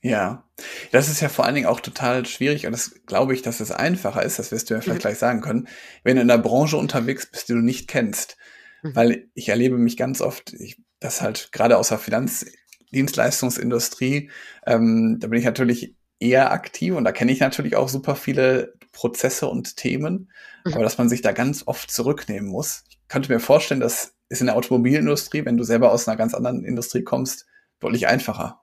Ja, 0.02 0.46
das 0.92 1.10
ist 1.10 1.20
ja 1.20 1.28
vor 1.28 1.46
allen 1.46 1.56
Dingen 1.56 1.68
auch 1.68 1.82
total 1.82 2.26
schwierig 2.26 2.66
und 2.66 2.72
das 2.72 3.02
glaube 3.06 3.34
ich, 3.34 3.42
dass 3.42 3.60
es 3.60 3.72
einfacher 3.72 4.24
ist, 4.24 4.40
das 4.40 4.52
wirst 4.52 4.70
du 4.70 4.74
ja 4.74 4.82
vielleicht 4.82 5.00
mhm. 5.00 5.02
gleich 5.02 5.18
sagen 5.18 5.42
können, 5.42 5.68
wenn 6.04 6.16
du 6.16 6.22
in 6.22 6.30
der 6.30 6.38
Branche 6.38 6.78
unterwegs 6.78 7.30
bist, 7.30 7.50
die 7.50 7.54
du 7.54 7.60
nicht 7.60 7.90
kennst. 7.90 8.38
Mhm. 8.82 8.96
Weil 8.96 9.28
ich 9.34 9.50
erlebe 9.50 9.78
mich 9.78 9.98
ganz 9.98 10.22
oft, 10.22 10.54
ich, 10.54 10.82
das 11.02 11.22
halt 11.22 11.52
gerade 11.52 11.78
aus 11.78 11.90
der 11.90 12.00
Finanzdienstleistungsindustrie, 12.00 14.32
ähm, 14.66 15.18
da 15.20 15.28
bin 15.28 15.38
ich 15.38 15.46
natürlich 15.46 15.98
eher 16.20 16.54
aktiv 16.54 16.96
und 16.96 17.04
da 17.04 17.12
kenne 17.12 17.34
ich 17.34 17.42
natürlich 17.42 17.76
auch 17.76 17.90
super 17.90 18.16
viele 18.16 18.79
Prozesse 18.92 19.48
und 19.48 19.78
Themen, 19.78 20.32
mhm. 20.66 20.74
aber 20.74 20.84
dass 20.84 20.98
man 20.98 21.10
sich 21.10 21.22
da 21.22 21.32
ganz 21.32 21.64
oft 21.66 21.92
zurücknehmen 21.92 22.50
muss. 22.50 22.84
Ich 22.90 23.00
könnte 23.08 23.32
mir 23.32 23.40
vorstellen, 23.40 23.80
das 23.80 24.16
ist 24.30 24.42
in 24.42 24.48
der 24.48 24.56
Automobilindustrie, 24.56 25.46
wenn 25.46 25.58
du 25.58 25.64
selber 25.64 25.92
aus 25.92 26.08
einer 26.08 26.18
ganz 26.18 26.34
anderen 26.34 26.64
Industrie 26.64 27.04
kommst, 27.04 27.48
deutlich 27.80 28.08
einfacher. 28.08 28.62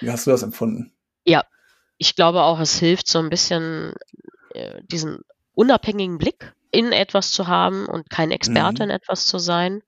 Wie 0.00 0.10
hast 0.10 0.26
du 0.26 0.30
das 0.30 0.42
empfunden? 0.42 0.92
Ja, 1.24 1.44
ich 1.98 2.14
glaube 2.14 2.42
auch, 2.42 2.60
es 2.60 2.78
hilft 2.78 3.08
so 3.08 3.18
ein 3.18 3.30
bisschen 3.30 3.94
äh, 4.54 4.82
diesen 4.84 5.20
unabhängigen 5.54 6.18
Blick 6.18 6.54
in 6.70 6.92
etwas 6.92 7.32
zu 7.32 7.48
haben 7.48 7.86
und 7.86 8.10
kein 8.10 8.30
Experte 8.30 8.84
mhm. 8.84 8.90
in 8.90 8.96
etwas 8.96 9.26
zu 9.26 9.38
sein. 9.38 9.82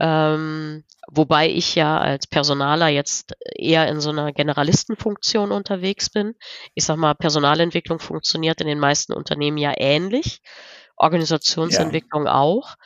Ähm, 0.00 0.84
wobei 1.08 1.50
ich 1.50 1.74
ja 1.74 1.98
als 1.98 2.26
Personaler 2.26 2.88
jetzt 2.88 3.34
eher 3.54 3.86
in 3.88 4.00
so 4.00 4.10
einer 4.10 4.32
Generalistenfunktion 4.32 5.52
unterwegs 5.52 6.08
bin. 6.08 6.34
Ich 6.74 6.84
sag 6.84 6.96
mal, 6.96 7.14
Personalentwicklung 7.14 7.98
funktioniert 8.00 8.62
in 8.62 8.66
den 8.66 8.78
meisten 8.78 9.12
Unternehmen 9.12 9.58
ja 9.58 9.74
ähnlich, 9.76 10.40
Organisationsentwicklung 10.96 12.24
ja. 12.24 12.34
auch. 12.34 12.76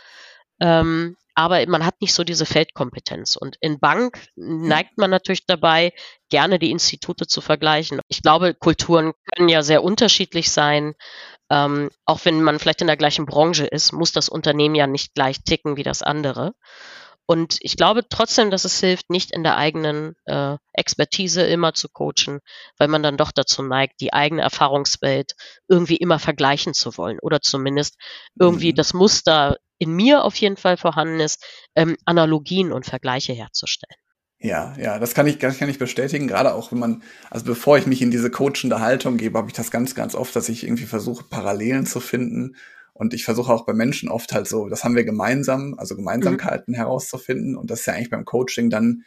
Ähm, 0.61 1.17
aber 1.37 1.67
man 1.67 1.85
hat 1.85 2.01
nicht 2.01 2.15
so 2.15 2.23
diese 2.23 2.47
Feldkompetenz. 2.47 3.37
Und 3.37 3.57
in 3.61 3.81
Bank 3.81 4.21
neigt 4.37 4.99
man 4.99 5.11
natürlich 5.11 5.47
dabei, 5.47 5.93
gerne 6.31 6.59
die 6.59 6.71
Institute 6.71 7.27
zu 7.27 7.41
vergleichen. 7.41 8.01
Ich 8.09 8.23
glaube, 8.23 8.55
Kulturen 8.55 9.13
können 9.35 9.49
ja 9.49 9.63
sehr 9.63 9.83
unterschiedlich 9.83 10.51
sein. 10.51 10.95
Ähm, 11.51 11.91
auch 12.05 12.21
wenn 12.25 12.43
man 12.43 12.59
vielleicht 12.59 12.81
in 12.81 12.87
der 12.87 12.97
gleichen 12.97 13.27
Branche 13.27 13.67
ist, 13.67 13.93
muss 13.93 14.13
das 14.13 14.29
Unternehmen 14.29 14.77
ja 14.77 14.87
nicht 14.87 15.15
gleich 15.15 15.43
ticken 15.43 15.77
wie 15.77 15.83
das 15.83 16.03
andere. 16.03 16.55
Und 17.27 17.57
ich 17.61 17.77
glaube 17.77 18.03
trotzdem, 18.09 18.51
dass 18.51 18.65
es 18.65 18.81
hilft, 18.81 19.09
nicht 19.09 19.33
in 19.33 19.43
der 19.43 19.57
eigenen 19.57 20.15
äh, 20.27 20.57
Expertise 20.75 21.43
immer 21.43 21.73
zu 21.73 21.89
coachen, 21.89 22.41
weil 22.77 22.89
man 22.89 23.03
dann 23.03 23.17
doch 23.17 23.33
dazu 23.33 23.63
neigt, 23.63 24.01
die 24.01 24.13
eigene 24.13 24.43
Erfahrungswelt 24.43 25.33
irgendwie 25.67 25.97
immer 25.97 26.19
vergleichen 26.19 26.75
zu 26.75 26.99
wollen 26.99 27.19
oder 27.23 27.41
zumindest 27.41 27.97
irgendwie 28.39 28.73
mhm. 28.73 28.77
das 28.77 28.93
Muster 28.93 29.57
in 29.79 29.93
mir 29.93 30.25
auf 30.25 30.37
jeden 30.37 30.57
Fall 30.57 30.77
vorhanden 30.77 31.21
ist, 31.21 31.45
ähm, 31.75 31.97
Analogien 32.05 32.73
und 32.73 32.87
Vergleiche 32.87 33.33
herzustellen. 33.33 33.99
Ja, 34.39 34.75
ja, 34.79 34.99
das 34.99 35.15
kann 35.15 35.27
ich, 35.27 35.39
das 35.39 35.59
kann 35.59 35.71
ich 35.71 35.79
bestätigen. 35.79 36.29
Gerade 36.29 36.53
auch 36.53 36.71
wenn 36.71 36.79
man, 36.79 37.03
also 37.31 37.47
bevor 37.47 37.79
ich 37.79 37.87
mich 37.87 38.03
in 38.03 38.11
diese 38.11 38.31
coachende 38.31 38.81
Haltung 38.81 39.17
gebe, 39.17 39.39
habe 39.39 39.49
ich 39.49 39.55
das 39.55 39.71
ganz, 39.71 39.95
ganz 39.95 40.15
oft, 40.15 40.37
dass 40.37 40.51
ich 40.51 40.65
irgendwie 40.65 40.85
versuche, 40.85 41.25
Parallelen 41.25 41.87
zu 41.87 42.01
finden 42.01 42.57
und 42.95 43.13
ich 43.13 43.25
versuche 43.25 43.53
auch 43.53 43.67
bei 43.67 43.75
Menschen 43.75 44.09
oft 44.09 44.33
halt 44.33 44.47
so, 44.47 44.69
das 44.69 44.85
haben 44.85 44.95
wir 44.95 45.05
gemeinsam, 45.05 45.75
also 45.77 45.97
Gemeinsamkeiten 45.97 46.73
mhm. 46.73 46.77
herauszufinden. 46.77 47.57
Und 47.57 47.71
das 47.71 47.81
ist 47.81 47.87
ja 47.87 47.95
eigentlich 47.95 48.11
beim 48.11 48.25
Coaching 48.25 48.71
dann 48.71 49.03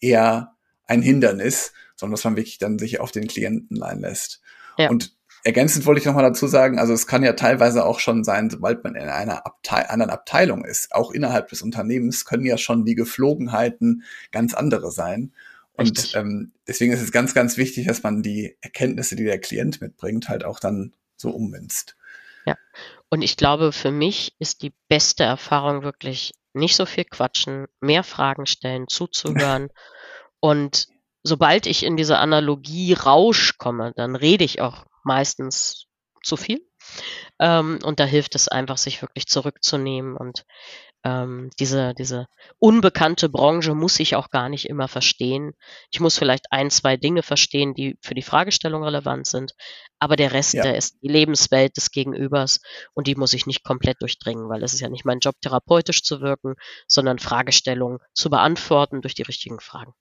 eher 0.00 0.52
ein 0.86 1.00
Hindernis, 1.00 1.72
sondern 1.96 2.12
dass 2.14 2.24
man 2.24 2.36
wirklich 2.36 2.58
dann 2.58 2.78
sich 2.78 3.00
auf 3.00 3.10
den 3.10 3.26
Klienten 3.26 3.82
einlässt. 3.82 4.42
Ja. 4.76 4.90
Und 4.90 5.16
ergänzend 5.44 5.86
wollte 5.86 6.00
ich 6.00 6.04
nochmal 6.04 6.24
dazu 6.24 6.46
sagen, 6.46 6.78
also 6.78 6.92
es 6.92 7.06
kann 7.06 7.22
ja 7.22 7.32
teilweise 7.32 7.86
auch 7.86 8.00
schon 8.00 8.22
sein, 8.22 8.50
sobald 8.50 8.84
man 8.84 8.96
in 8.96 9.08
einer 9.08 9.46
Abteil 9.46 9.86
anderen 9.88 10.10
Abteilung 10.10 10.64
ist, 10.66 10.94
auch 10.94 11.10
innerhalb 11.10 11.48
des 11.48 11.62
Unternehmens, 11.62 12.26
können 12.26 12.44
ja 12.44 12.58
schon 12.58 12.84
die 12.84 12.94
Geflogenheiten 12.94 14.02
ganz 14.30 14.52
andere 14.52 14.92
sein. 14.92 15.32
Und 15.72 16.14
ähm, 16.14 16.52
deswegen 16.68 16.92
ist 16.92 17.00
es 17.00 17.12
ganz, 17.12 17.32
ganz 17.32 17.56
wichtig, 17.56 17.86
dass 17.86 18.02
man 18.02 18.22
die 18.22 18.58
Erkenntnisse, 18.60 19.16
die 19.16 19.24
der 19.24 19.40
Klient 19.40 19.80
mitbringt, 19.80 20.28
halt 20.28 20.44
auch 20.44 20.60
dann 20.60 20.92
so 21.16 21.30
ummünzt. 21.30 21.96
Ja, 22.46 22.56
und 23.08 23.22
ich 23.22 23.36
glaube, 23.36 23.72
für 23.72 23.90
mich 23.90 24.34
ist 24.38 24.62
die 24.62 24.72
beste 24.88 25.24
Erfahrung 25.24 25.82
wirklich 25.82 26.32
nicht 26.54 26.76
so 26.76 26.86
viel 26.86 27.04
quatschen, 27.04 27.66
mehr 27.80 28.04
Fragen 28.04 28.46
stellen, 28.46 28.88
zuzuhören. 28.88 29.68
und 30.40 30.88
sobald 31.22 31.66
ich 31.66 31.84
in 31.84 31.96
diese 31.96 32.18
Analogie 32.18 32.92
Rausch 32.94 33.58
komme, 33.58 33.92
dann 33.96 34.16
rede 34.16 34.44
ich 34.44 34.60
auch 34.60 34.84
meistens 35.04 35.86
zu 36.22 36.36
viel. 36.36 36.66
Ähm, 37.38 37.78
und 37.82 38.00
da 38.00 38.04
hilft 38.04 38.34
es 38.34 38.48
einfach, 38.48 38.76
sich 38.76 39.02
wirklich 39.02 39.26
zurückzunehmen 39.26 40.16
und 40.16 40.44
ähm, 41.04 41.50
diese, 41.58 41.94
diese 41.94 42.26
unbekannte 42.58 43.28
Branche 43.28 43.74
muss 43.74 43.98
ich 43.98 44.14
auch 44.14 44.30
gar 44.30 44.48
nicht 44.48 44.68
immer 44.68 44.88
verstehen. 44.88 45.52
Ich 45.90 46.00
muss 46.00 46.18
vielleicht 46.18 46.46
ein, 46.50 46.70
zwei 46.70 46.96
Dinge 46.96 47.22
verstehen, 47.22 47.74
die 47.74 47.98
für 48.00 48.14
die 48.14 48.22
Fragestellung 48.22 48.84
relevant 48.84 49.26
sind, 49.26 49.52
aber 49.98 50.16
der 50.16 50.32
Rest, 50.32 50.54
Ja. 50.54 50.62
der 50.62 50.76
ist 50.76 50.98
die 51.02 51.08
Lebenswelt 51.08 51.76
des 51.76 51.90
Gegenübers 51.90 52.60
und 52.94 53.06
die 53.06 53.16
muss 53.16 53.32
ich 53.32 53.46
nicht 53.46 53.64
komplett 53.64 54.00
durchdringen, 54.00 54.48
weil 54.48 54.62
es 54.62 54.74
ist 54.74 54.80
ja 54.80 54.88
nicht 54.88 55.04
mein 55.04 55.18
Job, 55.18 55.34
therapeutisch 55.40 56.02
zu 56.02 56.20
wirken, 56.20 56.54
sondern 56.86 57.18
Fragestellungen 57.18 57.98
zu 58.14 58.30
beantworten 58.30 59.00
durch 59.02 59.14
die 59.14 59.22
richtigen 59.22 59.60
Fragen. 59.60 59.92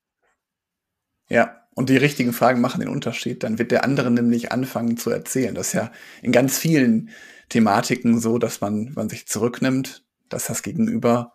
Ja, 1.30 1.66
und 1.74 1.90
die 1.90 1.98
richtigen 1.98 2.34
Fragen 2.34 2.62
machen 2.62 2.82
den 2.82 2.90
Unterschied. 2.90 3.44
Dann 3.44 3.58
wird 3.58 3.72
der 3.72 3.86
andere 3.86 4.12
nämlich 4.12 4.52
anfangen 4.52 4.98
zu 4.98 5.10
erzählen. 5.10 5.56
Das 5.56 5.68
ist 5.68 5.74
ja 5.74 5.92
in 6.22 6.32
ganz 6.34 6.58
vielen 6.58 7.10
Thematiken 7.50 8.20
so, 8.20 8.38
dass 8.38 8.60
man, 8.60 8.92
man 8.96 9.10
sich 9.10 9.28
zurücknimmt, 9.28 10.04
dass 10.34 10.46
das 10.46 10.64
Gegenüber 10.64 11.34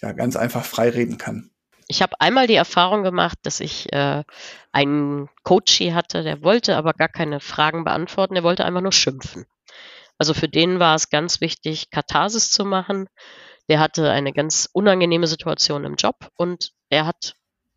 ja 0.00 0.12
ganz 0.12 0.36
einfach 0.36 0.64
frei 0.64 0.90
reden 0.90 1.18
kann. 1.18 1.50
Ich 1.88 2.02
habe 2.02 2.20
einmal 2.20 2.46
die 2.46 2.54
Erfahrung 2.54 3.02
gemacht, 3.02 3.38
dass 3.42 3.60
ich 3.60 3.92
äh, 3.92 4.22
einen 4.72 5.28
Coachie 5.42 5.94
hatte, 5.94 6.22
der 6.22 6.42
wollte 6.42 6.76
aber 6.76 6.92
gar 6.92 7.08
keine 7.08 7.40
Fragen 7.40 7.84
beantworten, 7.84 8.34
der 8.34 8.44
wollte 8.44 8.64
einfach 8.64 8.82
nur 8.82 8.92
schimpfen. 8.92 9.46
Also 10.18 10.34
für 10.34 10.48
den 10.48 10.80
war 10.80 10.94
es 10.96 11.08
ganz 11.10 11.40
wichtig, 11.40 11.90
Katharsis 11.90 12.50
zu 12.50 12.64
machen. 12.64 13.08
Der 13.68 13.80
hatte 13.80 14.10
eine 14.10 14.32
ganz 14.32 14.68
unangenehme 14.72 15.26
Situation 15.26 15.84
im 15.84 15.94
Job 15.94 16.16
und 16.36 16.72
er 16.90 17.06
hat 17.06 17.34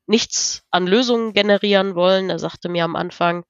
nichts 0.08 0.64
an 0.72 0.88
Lösungen 0.88 1.34
generieren 1.34 1.96
wollen. 1.96 2.30
Er 2.30 2.40
sagte 2.40 2.68
mir 2.68 2.84
am 2.84 2.96
Anfang, 2.96 3.46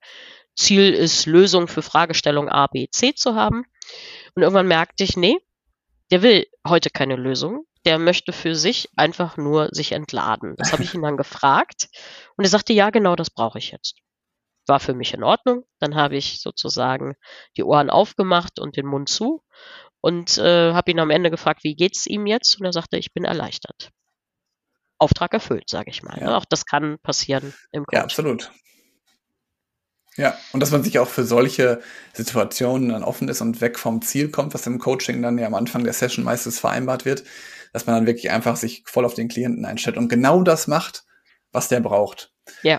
Ziel 0.54 0.92
ist, 0.92 1.26
Lösung 1.26 1.66
für 1.66 1.82
Fragestellung 1.82 2.48
A, 2.48 2.66
B, 2.66 2.88
C 2.90 3.14
zu 3.14 3.34
haben. 3.34 3.64
Und 4.34 4.42
irgendwann 4.42 4.68
merkte 4.68 5.04
ich, 5.04 5.16
nee, 5.16 5.38
der 6.12 6.22
will 6.22 6.46
heute 6.66 6.90
keine 6.90 7.16
Lösung. 7.16 7.64
Der 7.84 7.98
möchte 7.98 8.32
für 8.32 8.54
sich 8.54 8.88
einfach 8.96 9.36
nur 9.36 9.68
sich 9.72 9.90
entladen. 9.90 10.54
Das 10.56 10.72
habe 10.72 10.84
ich 10.84 10.94
ihn 10.94 11.02
dann 11.02 11.16
gefragt 11.16 11.88
und 12.36 12.44
er 12.44 12.50
sagte, 12.50 12.72
ja, 12.72 12.90
genau 12.90 13.16
das 13.16 13.30
brauche 13.30 13.58
ich 13.58 13.72
jetzt. 13.72 13.96
War 14.68 14.78
für 14.78 14.94
mich 14.94 15.12
in 15.14 15.24
Ordnung. 15.24 15.64
Dann 15.80 15.96
habe 15.96 16.16
ich 16.16 16.40
sozusagen 16.40 17.16
die 17.56 17.64
Ohren 17.64 17.90
aufgemacht 17.90 18.60
und 18.60 18.76
den 18.76 18.86
Mund 18.86 19.08
zu 19.08 19.42
und 20.00 20.38
äh, 20.38 20.72
habe 20.72 20.92
ihn 20.92 21.00
am 21.00 21.10
Ende 21.10 21.30
gefragt, 21.30 21.64
wie 21.64 21.74
geht's 21.74 22.06
ihm 22.06 22.26
jetzt? 22.26 22.60
Und 22.60 22.66
er 22.66 22.72
sagte, 22.72 22.98
ich 22.98 23.12
bin 23.12 23.24
erleichtert. 23.24 23.90
Auftrag 24.98 25.32
erfüllt, 25.34 25.68
sage 25.68 25.90
ich 25.90 26.04
mal. 26.04 26.20
Ja. 26.20 26.36
Auch 26.36 26.44
das 26.44 26.66
kann 26.66 26.98
passieren 27.00 27.52
im 27.72 27.82
Ja, 27.90 28.02
Coaching. 28.02 28.02
absolut. 28.04 28.52
Ja, 30.16 30.36
und 30.52 30.60
dass 30.60 30.70
man 30.70 30.82
sich 30.82 30.98
auch 30.98 31.08
für 31.08 31.24
solche 31.24 31.80
Situationen 32.12 32.90
dann 32.90 33.02
offen 33.02 33.28
ist 33.28 33.40
und 33.40 33.60
weg 33.62 33.78
vom 33.78 34.02
Ziel 34.02 34.30
kommt, 34.30 34.52
was 34.52 34.66
im 34.66 34.78
Coaching 34.78 35.22
dann 35.22 35.38
ja 35.38 35.46
am 35.46 35.54
Anfang 35.54 35.84
der 35.84 35.94
Session 35.94 36.24
meistens 36.24 36.58
vereinbart 36.58 37.06
wird, 37.06 37.24
dass 37.72 37.86
man 37.86 37.96
dann 37.96 38.06
wirklich 38.06 38.30
einfach 38.30 38.56
sich 38.56 38.82
voll 38.84 39.06
auf 39.06 39.14
den 39.14 39.28
Klienten 39.28 39.64
einstellt 39.64 39.96
und 39.96 40.08
genau 40.08 40.42
das 40.42 40.66
macht, 40.66 41.04
was 41.50 41.68
der 41.68 41.80
braucht. 41.80 42.32
Ja. 42.62 42.78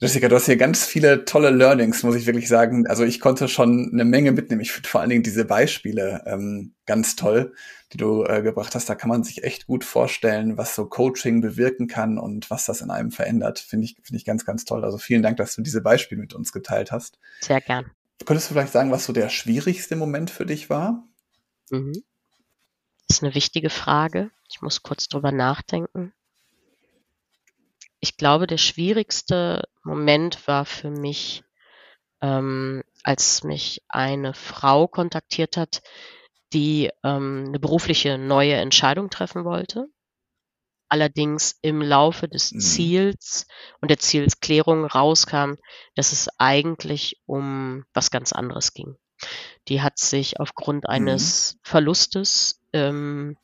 Jessica, 0.00 0.28
du 0.28 0.36
hast 0.36 0.46
hier 0.46 0.56
ganz 0.56 0.86
viele 0.86 1.24
tolle 1.24 1.50
Learnings, 1.50 2.04
muss 2.04 2.14
ich 2.14 2.26
wirklich 2.26 2.46
sagen. 2.46 2.86
Also 2.86 3.02
ich 3.02 3.18
konnte 3.18 3.48
schon 3.48 3.90
eine 3.92 4.04
Menge 4.04 4.30
mitnehmen. 4.30 4.60
Ich 4.60 4.70
finde 4.70 4.88
vor 4.88 5.00
allen 5.00 5.10
Dingen 5.10 5.24
diese 5.24 5.44
Beispiele 5.44 6.22
ähm, 6.24 6.74
ganz 6.86 7.16
toll, 7.16 7.52
die 7.92 7.96
du 7.96 8.22
äh, 8.22 8.42
gebracht 8.42 8.76
hast. 8.76 8.88
Da 8.88 8.94
kann 8.94 9.08
man 9.08 9.24
sich 9.24 9.42
echt 9.42 9.66
gut 9.66 9.82
vorstellen, 9.82 10.56
was 10.56 10.76
so 10.76 10.86
Coaching 10.86 11.40
bewirken 11.40 11.88
kann 11.88 12.16
und 12.16 12.48
was 12.48 12.64
das 12.64 12.80
in 12.80 12.92
einem 12.92 13.10
verändert. 13.10 13.58
Finde 13.58 13.86
ich, 13.86 13.96
finde 14.04 14.18
ich 14.18 14.24
ganz, 14.24 14.44
ganz 14.44 14.64
toll. 14.64 14.84
Also 14.84 14.98
vielen 14.98 15.22
Dank, 15.22 15.36
dass 15.36 15.56
du 15.56 15.62
diese 15.62 15.80
Beispiele 15.80 16.20
mit 16.20 16.32
uns 16.32 16.52
geteilt 16.52 16.92
hast. 16.92 17.18
Sehr 17.40 17.60
gern. 17.60 17.90
Könntest 18.24 18.50
du 18.50 18.54
vielleicht 18.54 18.72
sagen, 18.72 18.92
was 18.92 19.04
so 19.04 19.12
der 19.12 19.28
schwierigste 19.30 19.96
Moment 19.96 20.30
für 20.30 20.46
dich 20.46 20.70
war? 20.70 21.08
Mhm. 21.70 22.04
Das 23.08 23.16
ist 23.16 23.24
eine 23.24 23.34
wichtige 23.34 23.70
Frage. 23.70 24.30
Ich 24.48 24.62
muss 24.62 24.84
kurz 24.84 25.08
drüber 25.08 25.32
nachdenken. 25.32 26.12
Ich 28.00 28.16
glaube, 28.16 28.46
der 28.48 28.58
schwierigste 28.58 29.62
Moment 29.84 30.46
war 30.48 30.64
für 30.64 30.90
mich, 30.90 31.44
ähm, 32.22 32.82
als 33.04 33.44
mich 33.44 33.82
eine 33.88 34.34
Frau 34.34 34.88
kontaktiert 34.88 35.56
hat, 35.56 35.82
die 36.52 36.90
ähm, 37.04 37.46
eine 37.48 37.58
berufliche 37.60 38.18
neue 38.18 38.54
Entscheidung 38.54 39.10
treffen 39.10 39.44
wollte. 39.44 39.88
Allerdings 40.90 41.58
im 41.62 41.82
Laufe 41.82 42.28
des 42.28 42.50
Mhm. 42.50 42.60
Ziels 42.60 43.46
und 43.80 43.90
der 43.90 43.98
Zielsklärung 43.98 44.86
rauskam, 44.86 45.54
dass 45.94 46.12
es 46.12 46.28
eigentlich 46.38 47.20
um 47.26 47.84
was 47.92 48.10
ganz 48.10 48.32
anderes 48.32 48.72
ging. 48.72 48.96
Die 49.68 49.82
hat 49.82 49.98
sich 49.98 50.40
aufgrund 50.40 50.88
Mhm. 50.92 50.92
eines 50.92 51.58
Verlustes, 51.62 52.60
ähm, 52.72 53.36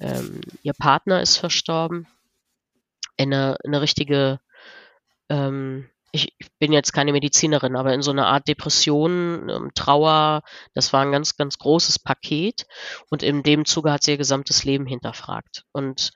ähm, 0.00 0.40
ihr 0.62 0.74
Partner 0.74 1.22
ist 1.22 1.38
verstorben, 1.38 2.08
eine, 3.22 3.56
in 3.64 3.70
eine 3.74 3.80
richtige, 3.82 4.40
ähm, 5.28 5.88
ich, 6.12 6.34
ich 6.38 6.48
bin 6.58 6.72
jetzt 6.72 6.92
keine 6.92 7.12
Medizinerin, 7.12 7.76
aber 7.76 7.94
in 7.94 8.02
so 8.02 8.10
eine 8.10 8.26
Art 8.26 8.46
Depression, 8.48 9.48
ähm, 9.48 9.70
Trauer, 9.74 10.42
das 10.74 10.92
war 10.92 11.02
ein 11.02 11.12
ganz, 11.12 11.36
ganz 11.36 11.58
großes 11.58 11.98
Paket. 12.00 12.66
Und 13.10 13.22
in 13.22 13.42
dem 13.42 13.64
Zuge 13.64 13.92
hat 13.92 14.02
sie 14.02 14.12
ihr 14.12 14.18
gesamtes 14.18 14.64
Leben 14.64 14.86
hinterfragt. 14.86 15.64
Und 15.72 16.12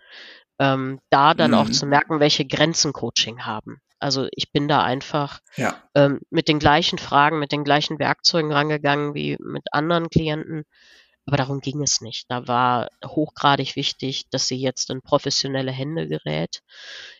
ähm, 0.58 1.00
da 1.10 1.34
dann 1.34 1.54
auch 1.54 1.68
Mhm. 1.68 1.72
zu 1.72 1.86
merken, 1.86 2.20
welche 2.20 2.46
Grenzen 2.46 2.92
Coaching 2.92 3.44
haben. 3.44 3.80
Also 3.98 4.28
ich 4.32 4.52
bin 4.52 4.68
da 4.68 4.82
einfach 4.82 5.40
Ja, 5.56 5.82
ähm, 5.94 6.20
mit 6.30 6.48
den 6.48 6.58
gleichen 6.58 6.98
Fragen, 6.98 7.38
mit 7.38 7.52
den 7.52 7.64
gleichen 7.64 7.98
Werkzeugen 7.98 8.52
rangegangen 8.52 9.14
wie 9.14 9.36
mit 9.40 9.64
anderen 9.72 10.10
Klienten. 10.10 10.64
Aber 11.26 11.36
darum 11.36 11.60
ging 11.60 11.82
es 11.82 12.00
nicht. 12.00 12.30
Da 12.30 12.46
war 12.46 12.88
hochgradig 13.04 13.74
wichtig, 13.76 14.28
dass 14.30 14.46
sie 14.46 14.56
jetzt 14.56 14.90
in 14.90 15.02
professionelle 15.02 15.72
Hände 15.72 16.08
gerät. 16.08 16.62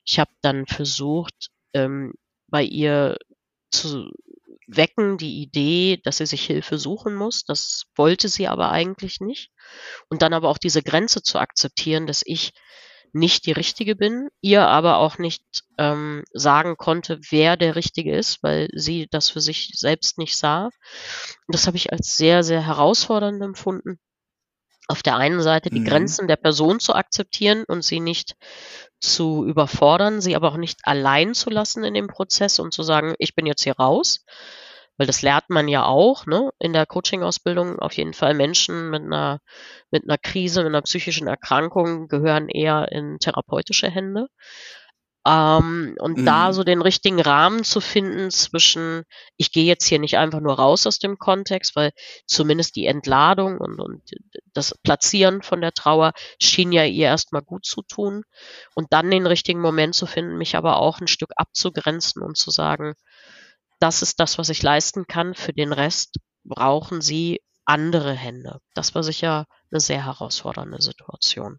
Ich 0.05 0.19
habe 0.21 0.31
dann 0.43 0.67
versucht, 0.67 1.51
ähm, 1.75 2.15
bei 2.49 2.63
ihr 2.63 3.19
zu 3.71 4.11
wecken, 4.69 5.19
die 5.19 5.43
Idee, 5.43 6.01
dass 6.03 6.19
sie 6.19 6.27
sich 6.27 6.45
Hilfe 6.45 6.79
suchen 6.79 7.15
muss. 7.15 7.45
Das 7.45 7.85
wollte 7.97 8.29
sie 8.29 8.49
aber 8.49 8.71
eigentlich 8.71 9.21
nicht. 9.21 9.51
Und 10.09 10.23
dann 10.23 10.33
aber 10.33 10.49
auch 10.49 10.59
diese 10.59 10.83
Grenze 10.83 11.23
zu 11.23 11.39
akzeptieren, 11.39 12.07
dass 12.07 12.23
ich 12.25 12.53
nicht 13.13 13.47
die 13.47 13.53
Richtige 13.53 13.97
bin, 13.97 14.29
ihr 14.41 14.67
aber 14.67 14.99
auch 14.99 15.19
nicht 15.19 15.43
ähm, 15.79 16.25
sagen 16.33 16.77
konnte, 16.77 17.21
wer 17.31 17.57
der 17.57 17.77
Richtige 17.77 18.17
ist, 18.17 18.43
weil 18.43 18.69
sie 18.75 19.09
das 19.11 19.31
für 19.31 19.41
sich 19.41 19.71
selbst 19.75 20.19
nicht 20.19 20.37
sah. 20.37 20.67
Und 20.67 21.55
das 21.55 21.67
habe 21.67 21.77
ich 21.77 21.93
als 21.93 22.17
sehr, 22.17 22.43
sehr 22.45 22.65
herausfordernd 22.67 23.43
empfunden. 23.43 23.99
Auf 24.89 25.03
der 25.03 25.17
einen 25.17 25.43
Seite 25.43 25.71
die 25.71 25.81
Mhm. 25.81 25.85
Grenzen 25.85 26.29
der 26.29 26.37
Person 26.37 26.81
zu 26.81 26.95
akzeptieren 26.95 27.65
und 27.67 27.83
sie 27.83 28.01
nicht 28.01 28.37
zu 29.01 29.45
überfordern, 29.47 30.21
sie 30.21 30.37
aber 30.37 30.49
auch 30.53 30.57
nicht 30.57 30.81
allein 30.85 31.35
zu 31.35 31.51
lassen 31.51 31.85
in 31.85 31.95
dem 31.95 32.07
Prozess 32.09 32.59
und 32.59 32.73
zu 32.73 32.83
sagen, 32.83 33.15
ich 33.19 33.35
bin 33.35 33.47
jetzt 33.47 33.65
hier 33.65 33.77
raus, 33.77 34.25
weil 34.99 35.07
das 35.07 35.23
lernt 35.23 35.51
man 35.51 35.69
ja 35.69 35.85
auch, 35.85 36.27
ne, 36.27 36.51
in 36.59 36.73
der 36.73 36.87
Coaching-Ausbildung. 36.87 37.79
Auf 37.79 37.95
jeden 37.95 38.15
Fall 38.15 38.35
Menschen 38.35 38.91
mit 38.91 39.03
einer, 39.03 39.41
mit 39.91 40.05
einer 40.05 40.19
Krise, 40.19 40.61
mit 40.63 40.69
einer 40.69 40.83
psychischen 40.83 41.27
Erkrankung 41.29 42.09
gehören 42.09 42.49
eher 42.49 42.91
in 42.93 43.19
therapeutische 43.19 43.91
Hände. 43.91 44.27
Ähm, 45.27 45.97
und 45.99 46.25
da 46.25 46.49
Mhm. 46.49 46.53
so 46.53 46.63
den 46.63 46.81
richtigen 46.83 47.21
Rahmen 47.21 47.65
zu 47.65 47.81
finden 47.81 48.31
zwischen, 48.31 49.03
ich 49.37 49.51
gehe 49.51 49.65
jetzt 49.65 49.85
hier 49.87 49.99
nicht 49.99 50.19
einfach 50.19 50.39
nur 50.41 50.55
raus 50.55 50.87
aus 50.87 51.01
dem 51.01 51.19
Kontext, 51.19 51.75
weil 51.75 51.91
zumindest 52.27 52.77
die 52.77 52.87
Entladung 52.87 53.59
und, 53.59 53.81
und 53.81 54.03
das 54.55 54.73
Platzieren 54.85 55.43
von 55.43 55.61
der 55.61 55.73
Trauer 55.73 56.13
schien 56.41 56.71
ja 56.71 56.85
ihr 56.85 57.07
erstmal 57.07 57.43
gut 57.43 57.67
zu 57.67 57.83
tun. 57.83 58.23
Und 58.77 58.93
dann 58.93 59.11
den 59.11 59.27
richtigen 59.27 59.61
Moment 59.61 59.97
zu 59.97 60.07
finden, 60.07 60.39
mich 60.39 60.55
aber 60.55 60.77
auch 60.77 61.01
ein 61.01 61.09
Stück 61.09 61.33
abzugrenzen 61.37 62.23
und 62.23 62.37
zu 62.37 62.51
sagen, 62.53 62.95
das 63.79 64.03
ist 64.03 64.21
das, 64.21 64.39
was 64.39 64.49
ich 64.49 64.63
leisten 64.63 65.07
kann. 65.07 65.35
Für 65.35 65.53
den 65.53 65.73
Rest 65.73 66.17
brauchen 66.45 67.01
sie 67.01 67.41
andere 67.65 68.13
Hände. 68.13 68.61
Das 68.75 68.95
war 68.95 69.03
sicher 69.03 69.47
eine 69.71 69.81
sehr 69.81 70.05
herausfordernde 70.05 70.81
Situation. 70.81 71.59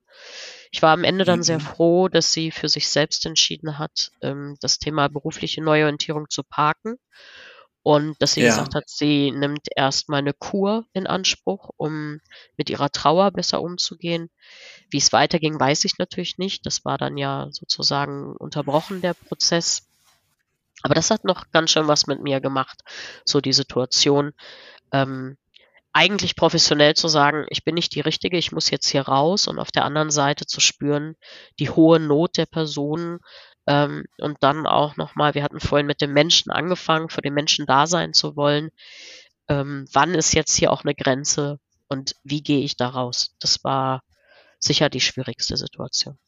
Ich 0.71 0.81
war 0.81 0.93
am 0.93 1.03
Ende 1.03 1.25
dann 1.25 1.43
sehr 1.43 1.59
Mhm. 1.59 1.59
froh, 1.59 2.07
dass 2.07 2.31
sie 2.31 2.51
für 2.51 2.69
sich 2.69 2.89
selbst 2.89 3.25
entschieden 3.25 3.77
hat, 3.77 4.11
ähm, 4.21 4.55
das 4.61 4.79
Thema 4.79 5.09
berufliche 5.09 5.61
Neuorientierung 5.63 6.29
zu 6.29 6.43
parken 6.43 6.95
und 7.83 8.21
dass 8.21 8.33
sie 8.33 8.41
Ja. 8.41 8.43
gesagt 8.43 8.75
hat, 8.75 8.83
sie 8.89 9.31
nimmt 9.31 9.67
erstmal 9.75 10.19
eine 10.19 10.33
Kur 10.33 10.85
in 10.93 11.07
Anspruch, 11.07 11.69
um 11.77 12.19
mit 12.57 12.69
ihrer 12.69 12.89
Trauer 12.91 13.31
besser 13.31 13.61
umzugehen. 13.61 14.29
Wie 14.91 14.97
es 14.97 15.13
weiterging, 15.13 15.59
weiß 15.59 15.85
ich 15.85 15.97
natürlich 15.97 16.37
nicht. 16.37 16.65
Das 16.65 16.85
war 16.85 16.97
dann 16.97 17.17
ja 17.17 17.47
sozusagen 17.51 18.35
unterbrochen, 18.37 19.01
der 19.01 19.13
Prozess. 19.15 19.87
Aber 20.83 20.93
das 20.93 21.11
hat 21.11 21.23
noch 21.23 21.51
ganz 21.51 21.71
schön 21.71 21.87
was 21.87 22.07
mit 22.07 22.21
mir 22.21 22.39
gemacht, 22.39 22.81
so 23.25 23.41
die 23.41 23.53
Situation. 23.53 24.33
Ähm, 24.91 25.37
eigentlich 25.93 26.35
professionell 26.35 26.93
zu 26.95 27.07
sagen, 27.07 27.47
ich 27.49 27.63
bin 27.63 27.73
nicht 27.73 27.95
die 27.95 28.01
Richtige, 28.01 28.37
ich 28.37 28.51
muss 28.51 28.69
jetzt 28.69 28.87
hier 28.87 29.01
raus 29.01 29.47
und 29.47 29.57
auf 29.57 29.71
der 29.71 29.83
anderen 29.83 30.11
Seite 30.11 30.45
zu 30.45 30.59
spüren, 30.59 31.15
die 31.59 31.71
hohe 31.71 31.99
Not 31.99 32.37
der 32.37 32.45
Person 32.45 33.19
ähm, 33.65 34.05
und 34.19 34.37
dann 34.41 34.67
auch 34.67 34.95
nochmal, 34.95 35.33
wir 35.33 35.43
hatten 35.43 35.59
vorhin 35.59 35.87
mit 35.87 36.01
dem 36.01 36.13
Menschen 36.13 36.51
angefangen, 36.51 37.09
für 37.09 37.21
den 37.21 37.33
Menschen 37.33 37.65
da 37.65 37.87
sein 37.87 38.13
zu 38.13 38.35
wollen. 38.35 38.69
Ähm, 39.49 39.87
wann 39.91 40.13
ist 40.13 40.33
jetzt 40.33 40.55
hier 40.55 40.71
auch 40.71 40.83
eine 40.83 40.93
Grenze 40.93 41.59
und 41.87 42.15
wie 42.23 42.43
gehe 42.43 42.63
ich 42.63 42.77
da 42.77 42.89
raus? 42.89 43.35
Das 43.39 43.63
war 43.63 44.03
sicher 44.59 44.89
die 44.89 45.01
schwierigste 45.01 45.57
Situation. 45.57 46.19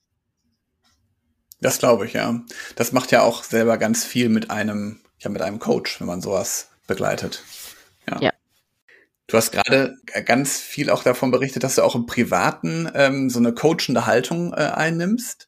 Das 1.61 1.79
glaube 1.79 2.05
ich, 2.05 2.13
ja. 2.13 2.41
Das 2.75 2.91
macht 2.91 3.11
ja 3.11 3.21
auch 3.21 3.43
selber 3.43 3.77
ganz 3.77 4.05
viel 4.05 4.29
mit 4.29 4.49
einem, 4.49 5.01
ja, 5.19 5.29
mit 5.29 5.41
einem 5.41 5.59
Coach, 5.59 5.99
wenn 5.99 6.07
man 6.07 6.21
sowas 6.21 6.69
begleitet. 6.87 7.43
Ja. 8.09 8.19
ja. 8.21 8.33
Du 9.27 9.37
hast 9.37 9.51
gerade 9.51 9.95
ganz 10.25 10.59
viel 10.59 10.89
auch 10.89 11.03
davon 11.03 11.29
berichtet, 11.29 11.63
dass 11.63 11.75
du 11.75 11.83
auch 11.83 11.95
im 11.95 12.07
Privaten 12.07 12.89
ähm, 12.95 13.29
so 13.29 13.37
eine 13.37 13.53
coachende 13.53 14.07
Haltung 14.07 14.53
äh, 14.53 14.71
einnimmst. 14.73 15.47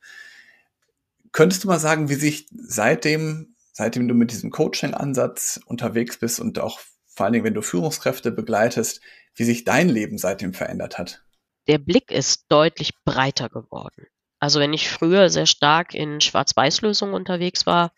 Könntest 1.32 1.64
du 1.64 1.68
mal 1.68 1.80
sagen, 1.80 2.10
wie 2.10 2.16
sich 2.16 2.48
seitdem, 2.52 3.56
seitdem 3.72 4.08
du 4.08 4.14
mit 4.14 4.32
diesem 4.32 4.52
Coaching-Ansatz 4.52 5.62
unterwegs 5.66 6.18
bist 6.18 6.40
und 6.40 6.60
auch 6.60 6.80
vor 7.08 7.26
allen 7.26 7.34
Dingen, 7.34 7.46
wenn 7.46 7.54
du 7.54 7.62
Führungskräfte 7.62 8.32
begleitest, 8.32 9.02
wie 9.36 9.46
sich 9.46 9.64
dein 9.64 9.90
Leben 9.90 10.18
seitdem 10.18 10.54
verändert 10.54 10.98
hat? 10.98 11.24
Der 11.68 11.78
Blick 11.78 12.12
ist 12.12 12.46
deutlich 12.50 12.92
breiter 13.04 13.50
geworden. 13.50 14.08
Also 14.42 14.60
wenn 14.60 14.74
ich 14.74 14.90
früher 14.90 15.30
sehr 15.30 15.46
stark 15.46 15.94
in 15.94 16.20
Schwarz-Weiß-Lösungen 16.20 17.14
unterwegs 17.14 17.68
war, 17.68 17.94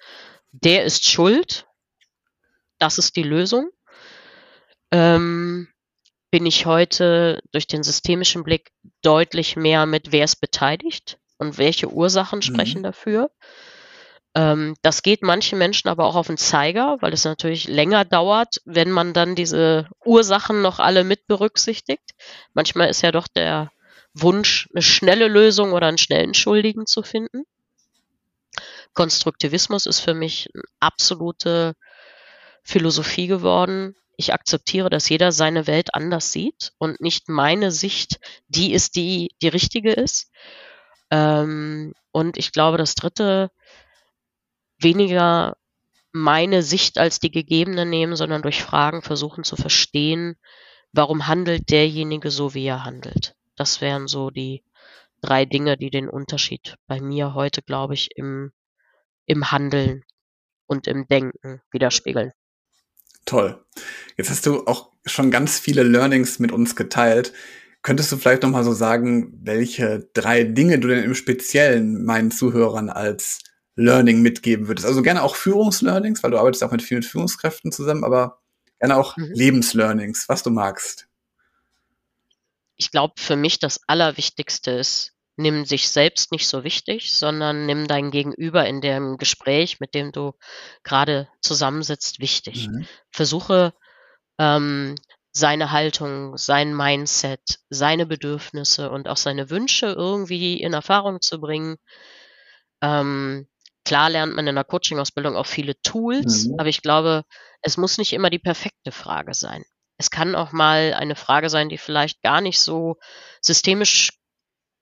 der 0.51 0.83
ist 0.83 1.09
schuld, 1.09 1.65
das 2.79 2.97
ist 2.97 3.15
die 3.15 3.23
Lösung, 3.23 3.69
ähm, 4.91 5.69
bin 6.31 6.45
ich 6.45 6.65
heute 6.65 7.41
durch 7.53 7.65
den 7.65 7.81
systemischen 7.81 8.43
Blick 8.43 8.71
deutlich 9.01 9.55
mehr 9.55 9.85
mit, 9.85 10.11
wer 10.11 10.25
ist 10.25 10.41
beteiligt 10.41 11.17
und 11.37 11.57
welche 11.57 11.89
Ursachen 11.89 12.41
sprechen 12.41 12.79
mhm. 12.79 12.83
dafür. 12.83 13.31
Ähm, 14.35 14.75
das 14.81 15.01
geht 15.01 15.21
manchen 15.21 15.57
Menschen 15.57 15.87
aber 15.87 16.05
auch 16.05 16.15
auf 16.15 16.27
den 16.27 16.37
Zeiger, 16.37 16.97
weil 16.99 17.13
es 17.13 17.23
natürlich 17.23 17.69
länger 17.69 18.03
dauert, 18.03 18.57
wenn 18.65 18.91
man 18.91 19.13
dann 19.13 19.35
diese 19.35 19.87
Ursachen 20.03 20.61
noch 20.61 20.79
alle 20.79 21.05
mit 21.05 21.25
berücksichtigt. 21.25 22.11
Manchmal 22.53 22.89
ist 22.89 23.01
ja 23.01 23.13
doch 23.13 23.29
der 23.29 23.71
Wunsch, 24.13 24.69
eine 24.73 24.81
schnelle 24.81 25.27
Lösung 25.27 25.73
oder 25.73 25.87
einen 25.87 25.97
schnellen 25.97 26.33
Schuldigen 26.33 26.85
zu 26.85 27.03
finden. 27.03 27.43
Konstruktivismus 28.93 29.85
ist 29.85 29.99
für 29.99 30.13
mich 30.13 30.49
eine 30.53 30.63
absolute 30.79 31.75
Philosophie 32.63 33.27
geworden. 33.27 33.95
Ich 34.15 34.33
akzeptiere, 34.33 34.89
dass 34.89 35.09
jeder 35.09 35.31
seine 35.31 35.65
Welt 35.65 35.95
anders 35.95 36.31
sieht 36.31 36.73
und 36.77 37.01
nicht 37.01 37.27
meine 37.27 37.71
Sicht 37.71 38.19
die 38.47 38.73
ist, 38.73 38.95
die 38.95 39.31
die 39.41 39.47
richtige 39.47 39.91
ist. 39.91 40.29
Ähm, 41.09 41.93
und 42.11 42.37
ich 42.37 42.51
glaube, 42.51 42.77
das 42.77 42.93
dritte, 42.93 43.49
weniger 44.79 45.57
meine 46.11 46.61
Sicht 46.61 46.99
als 46.99 47.19
die 47.19 47.31
gegebene 47.31 47.85
nehmen, 47.85 48.15
sondern 48.15 48.43
durch 48.43 48.61
Fragen 48.61 49.01
versuchen 49.01 49.43
zu 49.43 49.55
verstehen, 49.55 50.35
warum 50.91 51.27
handelt 51.27 51.71
derjenige 51.71 52.29
so, 52.29 52.53
wie 52.53 52.65
er 52.65 52.85
handelt. 52.85 53.35
Das 53.55 53.81
wären 53.81 54.07
so 54.07 54.29
die 54.29 54.63
drei 55.21 55.45
Dinge, 55.45 55.77
die 55.77 55.89
den 55.89 56.09
Unterschied 56.09 56.75
bei 56.87 57.01
mir 57.01 57.33
heute, 57.33 57.61
glaube 57.61 57.93
ich, 57.93 58.09
im, 58.15 58.51
im 59.25 59.51
Handeln 59.51 60.03
und 60.67 60.87
im 60.87 61.07
Denken 61.07 61.61
widerspiegeln. 61.71 62.31
Toll. 63.25 63.63
Jetzt 64.17 64.29
hast 64.29 64.45
du 64.45 64.65
auch 64.67 64.91
schon 65.05 65.31
ganz 65.31 65.59
viele 65.59 65.83
Learnings 65.83 66.39
mit 66.39 66.51
uns 66.51 66.75
geteilt. 66.75 67.33
Könntest 67.81 68.11
du 68.11 68.17
vielleicht 68.17 68.43
noch 68.43 68.49
mal 68.49 68.63
so 68.63 68.73
sagen, 68.73 69.33
welche 69.43 70.09
drei 70.13 70.43
Dinge 70.43 70.79
du 70.79 70.87
denn 70.87 71.03
im 71.03 71.15
Speziellen 71.15 72.03
meinen 72.03 72.31
Zuhörern 72.31 72.89
als 72.89 73.39
Learning 73.75 74.21
mitgeben 74.21 74.67
würdest? 74.67 74.85
Also 74.85 75.01
gerne 75.01 75.23
auch 75.23 75.35
Führungslearnings, 75.35 76.23
weil 76.23 76.31
du 76.31 76.37
arbeitest 76.37 76.63
auch 76.63 76.71
mit 76.71 76.81
vielen 76.81 77.03
Führungskräften 77.03 77.71
zusammen, 77.71 78.03
aber 78.03 78.41
gerne 78.79 78.97
auch 78.97 79.15
mhm. 79.15 79.31
Lebenslearnings, 79.33 80.27
was 80.27 80.43
du 80.43 80.49
magst 80.49 81.07
ich 82.75 82.91
glaube, 82.91 83.13
für 83.17 83.35
mich 83.35 83.59
das 83.59 83.79
Allerwichtigste 83.87 84.71
ist, 84.71 85.13
nimm 85.35 85.65
sich 85.65 85.89
selbst 85.89 86.31
nicht 86.31 86.47
so 86.47 86.63
wichtig, 86.63 87.13
sondern 87.13 87.65
nimm 87.65 87.87
dein 87.87 88.11
Gegenüber 88.11 88.65
in 88.65 88.81
dem 88.81 89.17
Gespräch, 89.17 89.79
mit 89.79 89.95
dem 89.95 90.11
du 90.11 90.33
gerade 90.83 91.27
zusammensitzt, 91.41 92.19
wichtig. 92.19 92.67
Mhm. 92.67 92.87
Versuche 93.11 93.73
ähm, 94.37 94.95
seine 95.31 95.71
Haltung, 95.71 96.37
sein 96.37 96.75
Mindset, 96.75 97.59
seine 97.69 98.05
Bedürfnisse 98.05 98.91
und 98.91 99.07
auch 99.07 99.17
seine 99.17 99.49
Wünsche 99.49 99.87
irgendwie 99.87 100.61
in 100.61 100.73
Erfahrung 100.73 101.21
zu 101.21 101.39
bringen. 101.41 101.77
Ähm, 102.81 103.47
klar 103.83 104.11
lernt 104.11 104.35
man 104.35 104.45
in 104.45 104.55
der 104.55 104.63
Coaching-Ausbildung 104.63 105.35
auch 105.35 105.47
viele 105.47 105.73
Tools, 105.81 106.45
mhm. 106.45 106.59
aber 106.59 106.69
ich 106.69 106.83
glaube, 106.83 107.23
es 107.61 107.77
muss 107.77 107.97
nicht 107.97 108.13
immer 108.13 108.29
die 108.29 108.39
perfekte 108.39 108.91
Frage 108.91 109.33
sein. 109.33 109.63
Es 109.97 110.09
kann 110.09 110.35
auch 110.35 110.51
mal 110.51 110.93
eine 110.93 111.15
Frage 111.15 111.49
sein, 111.49 111.69
die 111.69 111.77
vielleicht 111.77 112.21
gar 112.21 112.41
nicht 112.41 112.59
so 112.59 112.97
systemisch 113.41 114.11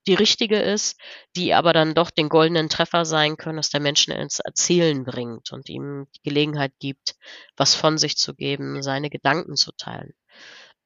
die 0.08 0.14
richtige 0.16 0.60
ist, 0.60 1.00
die 1.36 1.54
aber 1.54 1.74
dann 1.74 1.94
doch 1.94 2.10
den 2.10 2.30
goldenen 2.30 2.70
Treffer 2.70 3.06
sein 3.06 3.38
können, 3.38 3.58
dass 3.58 3.70
der 3.70 3.82
Menschen 3.82 4.14
ins 4.14 4.40
Erzählen 4.40 5.04
bringt 5.04 5.52
und 5.52 5.70
ihm 5.70 6.08
die 6.16 6.22
Gelegenheit 6.24 6.74
gibt, 6.80 7.16
was 7.56 7.76
von 7.76 7.98
sich 7.98 8.18
zu 8.18 8.34
geben, 8.34 8.82
seine 8.82 9.10
Gedanken 9.10 9.56
zu 9.56 9.72
teilen. 9.78 10.14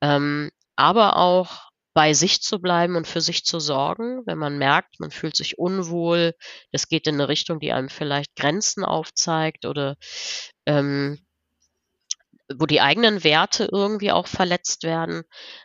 Ähm, 0.01 0.51
aber 0.75 1.17
auch 1.17 1.69
bei 1.93 2.13
sich 2.13 2.41
zu 2.41 2.59
bleiben 2.59 2.97
und 2.97 3.07
für 3.07 3.21
sich 3.21 3.45
zu 3.45 3.61
sorgen, 3.61 4.21
wenn 4.25 4.37
man 4.37 4.57
merkt, 4.57 4.99
man 4.99 5.11
fühlt 5.11 5.37
sich 5.37 5.57
unwohl, 5.57 6.33
das 6.73 6.89
geht 6.89 7.07
in 7.07 7.15
eine 7.15 7.29
Richtung, 7.29 7.61
die 7.61 7.71
einem 7.71 7.87
vielleicht 7.87 8.35
Grenzen 8.35 8.83
aufzeigt 8.83 9.65
oder 9.65 9.95
ähm, 10.65 11.24
wo 12.53 12.65
die 12.65 12.81
eigenen 12.81 13.23
Werte 13.23 13.67
irgendwie 13.71 14.11
auch 14.11 14.27
verletzt 14.27 14.83
werden, 14.83 15.23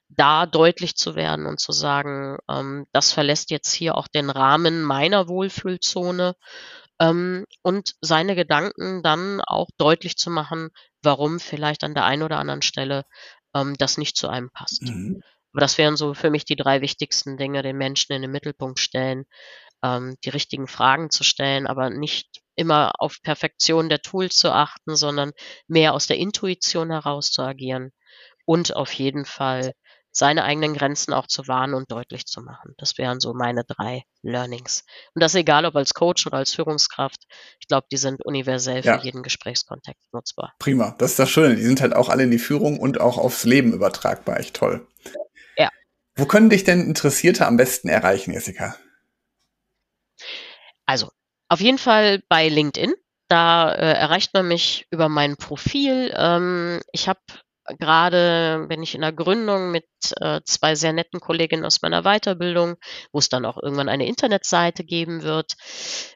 da 0.08 0.46
deutlich 0.46 0.96
zu 0.96 1.14
werden 1.14 1.46
und 1.46 1.60
zu 1.60 1.72
sagen, 1.72 2.38
ähm, 2.48 2.86
das 2.92 3.12
verlässt 3.12 3.50
jetzt 3.50 3.72
hier 3.72 3.96
auch 3.96 4.08
den 4.08 4.30
Rahmen 4.30 4.82
meiner 4.82 5.28
Wohlfühlzone 5.28 6.34
ähm, 7.00 7.46
und 7.62 7.94
seine 8.00 8.34
Gedanken 8.34 9.02
dann 9.02 9.40
auch 9.42 9.68
deutlich 9.76 10.16
zu 10.16 10.30
machen, 10.30 10.70
warum 11.02 11.40
vielleicht 11.40 11.84
an 11.84 11.94
der 11.94 12.04
einen 12.04 12.22
oder 12.22 12.38
anderen 12.38 12.62
Stelle 12.62 13.04
ähm, 13.54 13.74
das 13.78 13.98
nicht 13.98 14.16
zu 14.16 14.28
einem 14.28 14.50
passt. 14.50 14.82
Mhm. 14.82 15.22
Aber 15.52 15.60
das 15.60 15.78
wären 15.78 15.96
so 15.96 16.14
für 16.14 16.30
mich 16.30 16.44
die 16.44 16.56
drei 16.56 16.80
wichtigsten 16.80 17.36
Dinge, 17.36 17.62
den 17.62 17.76
Menschen 17.76 18.12
in 18.12 18.22
den 18.22 18.30
Mittelpunkt 18.30 18.78
stellen, 18.78 19.24
ähm, 19.82 20.16
die 20.24 20.30
richtigen 20.30 20.66
Fragen 20.66 21.10
zu 21.10 21.24
stellen, 21.24 21.66
aber 21.66 21.90
nicht 21.90 22.40
immer 22.60 22.92
auf 22.98 23.16
Perfektion 23.22 23.88
der 23.88 24.02
Tools 24.02 24.36
zu 24.36 24.52
achten, 24.52 24.94
sondern 24.94 25.32
mehr 25.66 25.94
aus 25.94 26.06
der 26.06 26.18
Intuition 26.18 26.90
heraus 26.90 27.32
zu 27.32 27.42
agieren 27.42 27.90
und 28.44 28.76
auf 28.76 28.92
jeden 28.92 29.24
Fall 29.24 29.72
seine 30.12 30.44
eigenen 30.44 30.74
Grenzen 30.74 31.12
auch 31.12 31.26
zu 31.26 31.46
wahren 31.46 31.72
und 31.72 31.90
deutlich 31.90 32.26
zu 32.26 32.42
machen. 32.42 32.74
Das 32.78 32.98
wären 32.98 33.20
so 33.20 33.32
meine 33.32 33.64
drei 33.64 34.02
Learnings. 34.22 34.84
Und 35.14 35.22
das 35.22 35.34
egal, 35.34 35.64
ob 35.64 35.76
als 35.76 35.94
Coach 35.94 36.26
oder 36.26 36.38
als 36.38 36.52
Führungskraft. 36.52 37.24
Ich 37.60 37.68
glaube, 37.68 37.86
die 37.90 37.96
sind 37.96 38.24
universell 38.24 38.82
für 38.82 39.00
jeden 39.02 39.22
Gesprächskontext 39.22 40.12
nutzbar. 40.12 40.52
Prima, 40.58 40.96
das 40.98 41.12
ist 41.12 41.18
das 41.20 41.30
Schöne. 41.30 41.54
Die 41.54 41.62
sind 41.62 41.80
halt 41.80 41.94
auch 41.94 42.08
alle 42.08 42.24
in 42.24 42.30
die 42.30 42.38
Führung 42.38 42.80
und 42.80 43.00
auch 43.00 43.18
aufs 43.18 43.44
Leben 43.44 43.72
übertragbar. 43.72 44.40
Echt 44.40 44.56
toll. 44.56 44.86
Ja. 45.56 45.70
Wo 46.16 46.26
können 46.26 46.50
dich 46.50 46.64
denn 46.64 46.80
Interessierte 46.80 47.46
am 47.46 47.56
besten 47.56 47.88
erreichen, 47.88 48.32
Jessica? 48.32 48.76
Also, 50.86 51.08
auf 51.50 51.60
jeden 51.60 51.78
Fall 51.78 52.22
bei 52.28 52.48
LinkedIn. 52.48 52.94
Da 53.28 53.72
äh, 53.72 53.92
erreicht 53.92 54.32
man 54.34 54.48
mich 54.48 54.86
über 54.90 55.08
mein 55.08 55.36
Profil. 55.36 56.12
Ähm, 56.16 56.80
ich 56.92 57.08
habe 57.08 57.20
gerade 57.78 58.66
bin 58.68 58.82
ich 58.82 58.94
in 58.94 59.02
der 59.02 59.12
Gründung 59.12 59.70
mit 59.70 59.86
äh, 60.20 60.40
zwei 60.44 60.74
sehr 60.74 60.92
netten 60.92 61.20
Kolleginnen 61.20 61.64
aus 61.64 61.82
meiner 61.82 62.02
Weiterbildung, 62.02 62.76
wo 63.12 63.18
es 63.18 63.28
dann 63.28 63.44
auch 63.44 63.62
irgendwann 63.62 63.88
eine 63.88 64.06
Internetseite 64.06 64.84
geben 64.84 65.22
wird. 65.22 65.52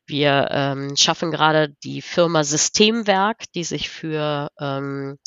Wir 0.06 0.48
ähm, 0.50 0.96
schaffen 0.96 1.30
gerade 1.30 1.74
die 1.84 2.02
Firma 2.02 2.42
Systemwerk, 2.42 3.44
die 3.54 3.64
sich 3.64 3.90
für 3.90 4.48
ähm, 4.58 5.18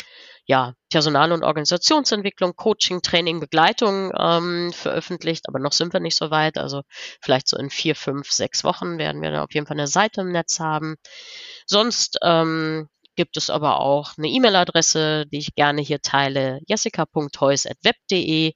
ja, 0.48 0.74
Personal- 0.90 1.34
und 1.34 1.44
Organisationsentwicklung, 1.44 2.56
Coaching, 2.56 3.02
Training, 3.02 3.42
Begleitung 3.42 4.14
ähm, 4.18 4.72
veröffentlicht, 4.74 5.44
aber 5.50 5.60
noch 5.60 5.74
sind 5.74 5.92
wir 5.92 6.00
nicht 6.00 6.16
so 6.16 6.32
weit. 6.32 6.58
Also 6.58 6.84
vielleicht 7.22 7.50
so 7.50 7.58
in 7.58 7.70
vier, 7.70 7.96
fünf, 7.96 8.32
sechs 8.32 8.64
Wochen 8.64 8.98
werden 8.98 9.22
wir 9.22 9.32
dann 9.32 9.42
auf 9.42 9.54
jeden 9.54 9.68
Fall 9.68 9.78
eine 9.78 9.88
Seite 9.88 10.22
im 10.22 10.32
Netz 10.32 10.62
haben. 10.62 10.96
Sonst 11.66 12.18
ähm, 12.24 12.88
gibt 13.18 13.36
es 13.36 13.50
aber 13.50 13.82
auch 13.82 14.14
eine 14.18 14.30
E-Mail-Adresse, 14.30 15.26
die 15.26 15.40
ich 15.40 15.56
gerne 15.56 15.82
hier 15.82 16.02
teile, 16.02 16.62
jessica.heus.web.de. 16.66 18.54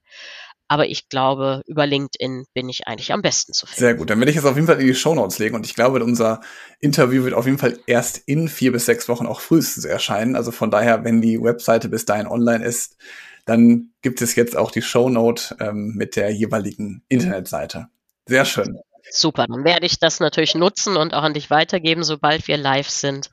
Aber 0.71 0.87
ich 0.87 1.09
glaube, 1.09 1.63
über 1.67 1.85
LinkedIn 1.85 2.45
bin 2.53 2.69
ich 2.69 2.87
eigentlich 2.87 3.11
am 3.11 3.21
besten 3.21 3.51
zu 3.51 3.65
finden. 3.65 3.79
Sehr 3.81 3.93
gut. 3.93 4.09
Dann 4.09 4.19
werde 4.19 4.31
ich 4.31 4.37
es 4.37 4.45
auf 4.45 4.55
jeden 4.55 4.67
Fall 4.67 4.79
in 4.79 4.87
die 4.87 4.95
Show 4.95 5.13
Notes 5.13 5.37
legen. 5.37 5.53
Und 5.53 5.65
ich 5.65 5.75
glaube, 5.75 6.01
unser 6.01 6.39
Interview 6.79 7.25
wird 7.25 7.33
auf 7.33 7.45
jeden 7.45 7.57
Fall 7.57 7.77
erst 7.87 8.19
in 8.19 8.47
vier 8.47 8.71
bis 8.71 8.85
sechs 8.85 9.09
Wochen 9.09 9.25
auch 9.25 9.41
frühestens 9.41 9.83
erscheinen. 9.83 10.37
Also 10.37 10.51
von 10.51 10.71
daher, 10.71 11.03
wenn 11.03 11.21
die 11.21 11.43
Webseite 11.43 11.89
bis 11.89 12.05
dahin 12.05 12.25
online 12.25 12.63
ist, 12.63 12.95
dann 13.43 13.91
gibt 14.01 14.21
es 14.21 14.33
jetzt 14.35 14.55
auch 14.55 14.71
die 14.71 14.81
Show 14.81 15.09
Note 15.09 15.57
ähm, 15.59 15.91
mit 15.97 16.15
der 16.15 16.31
jeweiligen 16.31 17.03
Internetseite. 17.09 17.87
Sehr 18.25 18.45
schön. 18.45 18.79
Super. 19.09 19.47
Dann 19.47 19.65
werde 19.65 19.85
ich 19.85 19.99
das 19.99 20.21
natürlich 20.21 20.55
nutzen 20.55 20.95
und 20.95 21.13
auch 21.13 21.23
an 21.23 21.33
dich 21.33 21.49
weitergeben, 21.49 22.05
sobald 22.05 22.47
wir 22.47 22.55
live 22.55 22.89
sind. 22.89 23.29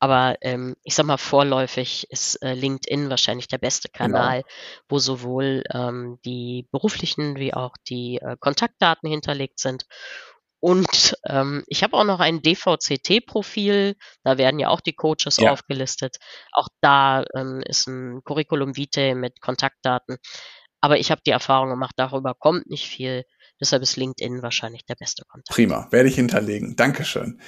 Aber 0.00 0.36
ähm, 0.40 0.76
ich 0.82 0.94
sag 0.94 1.06
mal, 1.06 1.18
vorläufig 1.18 2.06
ist 2.10 2.36
äh, 2.42 2.54
LinkedIn 2.54 3.10
wahrscheinlich 3.10 3.48
der 3.48 3.58
beste 3.58 3.88
Genau. 4.00 4.18
Kanal, 4.18 4.44
wo 4.88 4.98
sowohl 4.98 5.62
ähm, 5.72 6.18
die 6.24 6.66
beruflichen 6.72 7.36
wie 7.36 7.54
auch 7.54 7.76
die 7.88 8.16
äh, 8.18 8.36
Kontaktdaten 8.40 9.08
hinterlegt 9.10 9.60
sind. 9.60 9.84
Und 10.60 11.16
ähm, 11.26 11.64
ich 11.68 11.82
habe 11.82 11.96
auch 11.96 12.04
noch 12.04 12.20
ein 12.20 12.42
DVCT-Profil, 12.42 13.96
da 14.24 14.36
werden 14.38 14.58
ja 14.60 14.68
auch 14.68 14.80
die 14.80 14.92
Coaches 14.94 15.38
Ja. 15.38 15.52
aufgelistet. 15.52 16.16
Auch 16.52 16.68
da 16.82 17.24
ähm, 17.34 17.62
ist 17.64 17.86
ein 17.88 18.22
Curriculum 18.24 18.76
vitae 18.76 19.14
mit 19.14 19.40
Kontaktdaten. 19.40 20.18
Aber 20.82 20.98
ich 20.98 21.10
habe 21.10 21.22
die 21.26 21.30
Erfahrung 21.30 21.70
gemacht, 21.70 21.94
darüber 21.96 22.34
kommt 22.34 22.68
nicht 22.68 22.88
viel. 22.88 23.24
Deshalb 23.60 23.82
ist 23.82 23.96
LinkedIn 23.96 24.42
wahrscheinlich 24.42 24.84
der 24.86 24.94
beste 24.94 25.24
Kontakt. 25.24 25.54
Prima, 25.54 25.86
werde 25.90 26.08
ich 26.08 26.14
hinterlegen. 26.14 26.76
Dankeschön. 26.76 27.40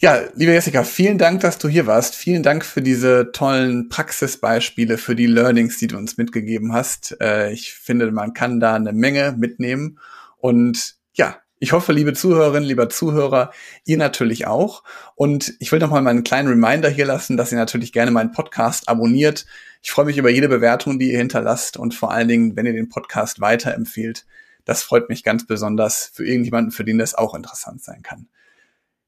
Ja, 0.00 0.20
liebe 0.34 0.52
Jessica, 0.52 0.84
vielen 0.84 1.18
Dank, 1.18 1.40
dass 1.40 1.58
du 1.58 1.68
hier 1.68 1.88
warst. 1.88 2.14
Vielen 2.14 2.44
Dank 2.44 2.64
für 2.64 2.82
diese 2.82 3.32
tollen 3.32 3.88
Praxisbeispiele, 3.88 4.96
für 4.96 5.16
die 5.16 5.26
Learnings, 5.26 5.78
die 5.78 5.88
du 5.88 5.96
uns 5.96 6.16
mitgegeben 6.16 6.72
hast. 6.72 7.16
Äh, 7.20 7.52
ich 7.52 7.74
finde, 7.74 8.12
man 8.12 8.32
kann 8.32 8.60
da 8.60 8.74
eine 8.74 8.92
Menge 8.92 9.34
mitnehmen. 9.36 9.98
Und 10.36 10.94
ja, 11.14 11.38
ich 11.58 11.72
hoffe, 11.72 11.92
liebe 11.92 12.12
Zuhörerinnen, 12.12 12.68
lieber 12.68 12.88
Zuhörer, 12.88 13.50
ihr 13.84 13.96
natürlich 13.96 14.46
auch. 14.46 14.84
Und 15.16 15.54
ich 15.58 15.72
will 15.72 15.80
noch 15.80 15.90
mal 15.90 16.02
meinen 16.02 16.22
kleinen 16.22 16.48
Reminder 16.48 16.88
hier 16.88 17.06
lassen, 17.06 17.36
dass 17.36 17.50
ihr 17.50 17.58
natürlich 17.58 17.92
gerne 17.92 18.12
meinen 18.12 18.30
Podcast 18.30 18.88
abonniert. 18.88 19.46
Ich 19.82 19.90
freue 19.90 20.04
mich 20.04 20.18
über 20.18 20.30
jede 20.30 20.48
Bewertung, 20.48 21.00
die 21.00 21.10
ihr 21.10 21.18
hinterlasst 21.18 21.76
und 21.76 21.94
vor 21.94 22.12
allen 22.12 22.28
Dingen, 22.28 22.54
wenn 22.54 22.66
ihr 22.66 22.72
den 22.72 22.88
Podcast 22.88 23.40
weiterempfehlt. 23.40 24.24
Das 24.68 24.82
freut 24.82 25.08
mich 25.08 25.24
ganz 25.24 25.46
besonders 25.46 26.10
für 26.12 26.26
irgendjemanden, 26.26 26.72
für 26.72 26.84
den 26.84 26.98
das 26.98 27.14
auch 27.14 27.34
interessant 27.34 27.82
sein 27.82 28.02
kann. 28.02 28.28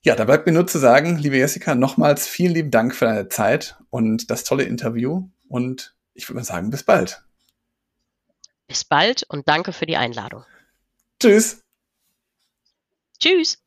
Ja, 0.03 0.17
da 0.17 0.25
bleibt 0.25 0.47
mir 0.47 0.53
nur 0.53 0.67
zu 0.67 0.79
sagen, 0.79 1.19
liebe 1.19 1.37
Jessica, 1.37 1.75
nochmals 1.75 2.27
vielen 2.27 2.55
lieben 2.55 2.71
Dank 2.71 2.95
für 2.95 3.05
deine 3.05 3.29
Zeit 3.29 3.77
und 3.91 4.31
das 4.31 4.45
tolle 4.45 4.63
Interview. 4.63 5.29
Und 5.49 5.95
ich 6.15 6.27
würde 6.27 6.37
mal 6.37 6.45
sagen, 6.45 6.71
bis 6.71 6.83
bald. 6.83 7.23
Bis 8.69 8.85
bald 8.85 9.25
und 9.29 9.49
danke 9.49 9.75
für 9.75 9.85
die 9.85 9.99
Einladung. 9.99 10.45
Tschüss. 11.21 11.61
Tschüss. 13.19 13.63